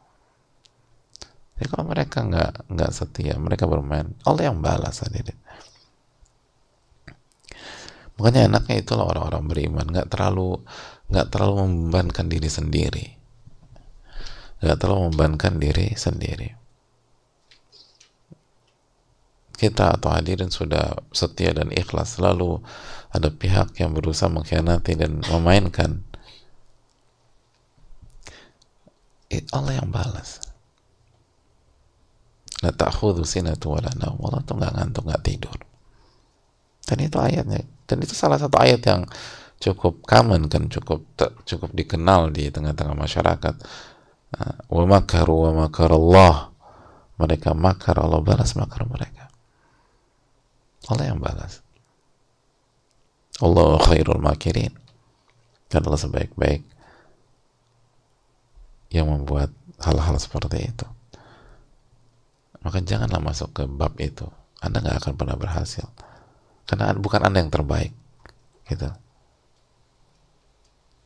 jadi 1.63 1.71
kalau 1.71 1.87
mereka 1.87 2.27
nggak 2.27 2.67
nggak 2.75 2.91
setia 2.91 3.39
mereka 3.39 3.71
bermain 3.71 4.11
Allah 4.27 4.51
yang 4.51 4.59
balas 4.59 5.07
hadirin 5.07 5.39
Makanya 8.23 8.47
enaknya 8.47 8.77
itulah 8.85 9.09
orang-orang 9.09 9.45
beriman, 9.49 9.87
nggak 9.89 10.13
terlalu 10.13 10.61
nggak 11.11 11.29
terlalu 11.33 11.55
membebankan 11.67 12.27
diri 12.29 12.47
sendiri, 12.47 13.07
nggak 14.63 14.79
terlalu 14.79 15.01
membebankan 15.11 15.59
diri 15.59 15.97
sendiri. 15.97 16.55
Kita 19.59 19.99
atau 19.99 20.15
hadirin 20.15 20.55
sudah 20.55 21.03
setia 21.11 21.51
dan 21.51 21.75
ikhlas, 21.75 22.15
selalu 22.19 22.63
ada 23.11 23.27
pihak 23.31 23.79
yang 23.83 23.91
berusaha 23.91 24.31
mengkhianati 24.31 24.93
dan 24.95 25.23
memainkan. 25.27 26.07
Allah 29.51 29.81
yang 29.81 29.89
balas. 29.89 30.52
La 32.63 32.71
ta'khudhu 32.71 33.27
sinatu 33.27 33.75
wala 33.75 33.91
naum. 33.99 34.23
Allah 34.23 34.41
tuh 34.47 34.55
nggak 34.55 34.73
ngantuk, 34.79 35.03
nggak 35.11 35.23
tidur. 35.27 35.59
Dan 36.87 36.99
itu 37.03 37.19
ayatnya. 37.19 37.67
Dan 37.91 37.99
itu 38.07 38.15
salah 38.15 38.39
satu 38.39 38.55
ayat 38.63 38.81
yang 38.87 39.03
cukup 39.59 40.03
common 40.07 40.51
kan 40.51 40.67
cukup 40.67 41.07
cukup 41.47 41.71
dikenal 41.75 42.31
di 42.31 42.55
tengah-tengah 42.55 42.95
masyarakat. 42.95 43.55
Uh, 44.33 44.57
wa 44.71 44.85
makaru 44.87 45.51
wa 45.51 45.67
makarallah. 45.67 46.55
Mereka 47.19 47.53
makar 47.59 47.99
Allah 47.99 48.23
balas 48.23 48.55
makar 48.55 48.87
mereka. 48.87 49.27
Allah 50.87 51.11
yang 51.11 51.19
balas. 51.19 51.63
Allah 53.43 53.79
khairul 53.83 54.23
makirin. 54.23 54.75
Dan 55.67 55.83
Allah 55.83 55.99
sebaik-baik 55.99 56.63
yang 58.95 59.09
membuat 59.09 59.51
hal-hal 59.83 60.21
seperti 60.21 60.69
itu 60.69 60.87
maka 62.63 62.79
janganlah 62.83 63.19
masuk 63.19 63.51
ke 63.51 63.63
bab 63.67 63.99
itu. 63.99 64.27
Anda 64.63 64.79
nggak 64.79 64.99
akan 65.03 65.13
pernah 65.19 65.35
berhasil. 65.35 65.87
Karena 66.67 66.95
bukan 66.95 67.27
anda 67.27 67.43
yang 67.43 67.51
terbaik 67.51 67.91
gitu. 68.71 68.87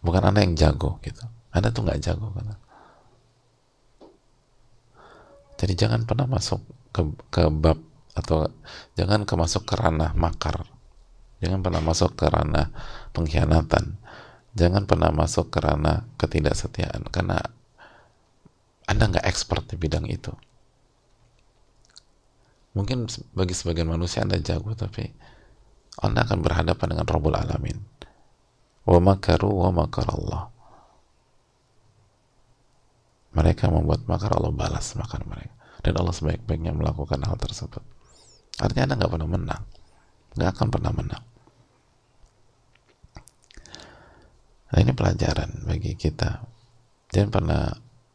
Bukan 0.04 0.22
anda 0.22 0.44
yang 0.44 0.52
jago 0.54 1.00
gitu. 1.00 1.24
Anda 1.50 1.72
tuh 1.72 1.88
nggak 1.88 2.00
jago 2.04 2.28
kan? 2.36 2.60
Jadi 5.56 5.72
jangan 5.72 6.04
pernah 6.04 6.28
masuk 6.28 6.60
ke, 6.92 7.00
ke 7.32 7.48
bab 7.48 7.80
atau 8.12 8.52
jangan 8.92 9.24
ke 9.24 9.34
masuk 9.40 9.64
ke 9.64 9.74
ranah 9.80 10.12
makar. 10.12 10.68
Jangan 11.40 11.64
pernah 11.64 11.80
masuk 11.80 12.12
ke 12.12 12.28
ranah 12.28 12.68
pengkhianatan. 13.16 13.96
Jangan 14.52 14.84
pernah 14.84 15.08
masuk 15.12 15.48
ke 15.48 15.64
ranah 15.64 16.04
ketidaksetiaan. 16.20 17.08
Karena 17.08 17.40
anda 18.84 19.04
nggak 19.08 19.24
expert 19.24 19.64
di 19.72 19.80
bidang 19.80 20.04
itu 20.12 20.36
mungkin 22.76 23.08
bagi 23.32 23.56
sebagian 23.56 23.88
manusia 23.88 24.20
anda 24.20 24.36
jago 24.36 24.76
tapi 24.76 25.08
anda 25.96 26.28
akan 26.28 26.44
berhadapan 26.44 26.86
dengan 26.92 27.06
Rabbul 27.08 27.32
Alamin. 27.32 27.80
Wa 28.84 29.00
makaru 29.00 29.48
wa 29.48 29.70
makar 29.72 30.04
Allah. 30.12 30.52
Mereka 33.32 33.72
membuat 33.72 34.04
makar 34.04 34.36
Allah 34.36 34.52
balas 34.52 34.92
makar 35.00 35.24
mereka. 35.24 35.56
Dan 35.80 35.96
Allah 35.96 36.12
sebaik-baiknya 36.12 36.76
melakukan 36.76 37.20
hal 37.24 37.36
tersebut. 37.40 37.80
Artinya 38.60 38.92
Anda 38.92 38.94
nggak 39.00 39.12
pernah 39.12 39.28
menang. 39.28 39.62
Nggak 40.36 40.50
akan 40.56 40.68
pernah 40.68 40.92
menang. 40.92 41.24
Nah 44.66 44.78
ini 44.82 44.92
pelajaran 44.92 45.64
bagi 45.64 45.94
kita. 45.94 46.42
Jangan 47.12 47.30
pernah, 47.30 47.62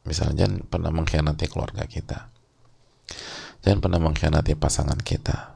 misalnya 0.06 0.46
jangan 0.46 0.56
pernah 0.68 0.92
mengkhianati 0.94 1.46
keluarga 1.48 1.88
kita. 1.88 2.28
Jangan 3.62 3.80
pernah 3.80 4.02
mengkhianati 4.02 4.58
pasangan 4.58 4.98
kita 4.98 5.52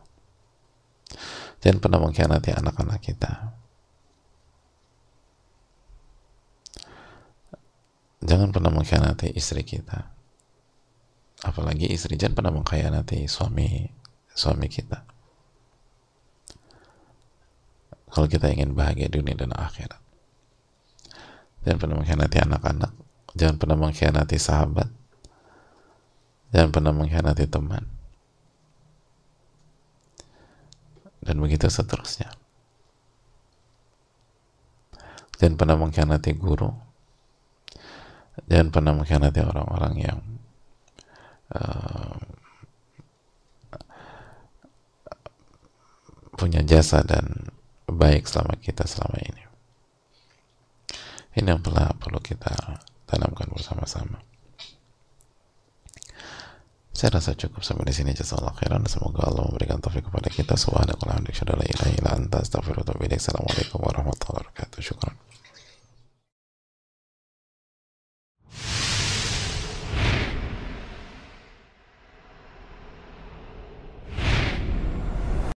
Jangan 1.66 1.82
pernah 1.82 1.98
mengkhianati 1.98 2.54
anak-anak 2.54 3.02
kita. 3.02 3.58
Jangan 8.22 8.54
pernah 8.54 8.70
mengkhianati 8.70 9.34
istri 9.34 9.66
kita. 9.66 10.14
Apalagi 11.42 11.90
istri 11.90 12.22
jangan 12.22 12.38
pernah 12.38 12.54
mengkhianati 12.54 13.26
suami 13.26 13.82
suami 14.30 14.70
kita. 14.70 15.10
Kalau 18.14 18.30
kita 18.30 18.54
ingin 18.54 18.78
bahagia 18.78 19.10
dunia 19.10 19.34
dan 19.34 19.50
akhirat. 19.58 19.98
Jangan 21.66 21.78
pernah 21.82 21.96
mengkhianati 21.98 22.38
anak-anak. 22.46 22.94
Jangan 23.34 23.56
pernah 23.58 23.78
mengkhianati 23.82 24.38
sahabat. 24.38 24.90
Jangan 26.54 26.70
pernah 26.70 26.94
mengkhianati 26.94 27.50
teman 27.50 27.95
dan 31.26 31.36
begitu 31.42 31.66
seterusnya. 31.68 32.30
Jangan 35.42 35.58
pernah 35.58 35.76
mengkhianati 35.76 36.32
guru. 36.38 36.70
Jangan 38.46 38.70
pernah 38.72 38.94
mengkhianati 38.96 39.42
orang-orang 39.42 39.94
yang 40.00 40.20
uh, 41.52 42.16
punya 46.38 46.62
jasa 46.62 47.02
dan 47.04 47.52
baik 47.90 48.30
selama 48.30 48.56
kita 48.62 48.86
selama 48.86 49.18
ini. 49.20 49.44
Ini 51.36 51.52
yang 51.52 51.60
perlu 52.00 52.22
kita 52.24 52.80
tanamkan 53.10 53.52
bersama-sama 53.52 54.35
saya 56.96 57.20
rasa 57.20 57.36
cukup 57.36 57.60
sampai 57.60 57.92
di 57.92 57.94
sini. 57.94 58.16
Jazakallahu 58.16 58.56
khairan. 58.56 58.88
Semoga 58.88 59.28
Allah 59.28 59.44
memberikan 59.52 59.84
taufik 59.84 60.08
kepada 60.08 60.32
kita. 60.32 60.56
Subhanakallahumma 60.56 61.28
wa 61.28 61.28
bihamdika 61.28 61.54
la 61.60 61.66
ilaha 61.68 61.92
illa 61.92 62.10
anta 62.16 62.38
astaghfiruka 62.40 62.82
wa 62.82 62.96
atubu 62.96 63.04
ilaik. 63.04 63.20
Assalamualaikum 63.20 63.80
warahmatullahi 63.84 64.48
wabarakatuh. 64.48 64.80
Syukran 64.80 65.16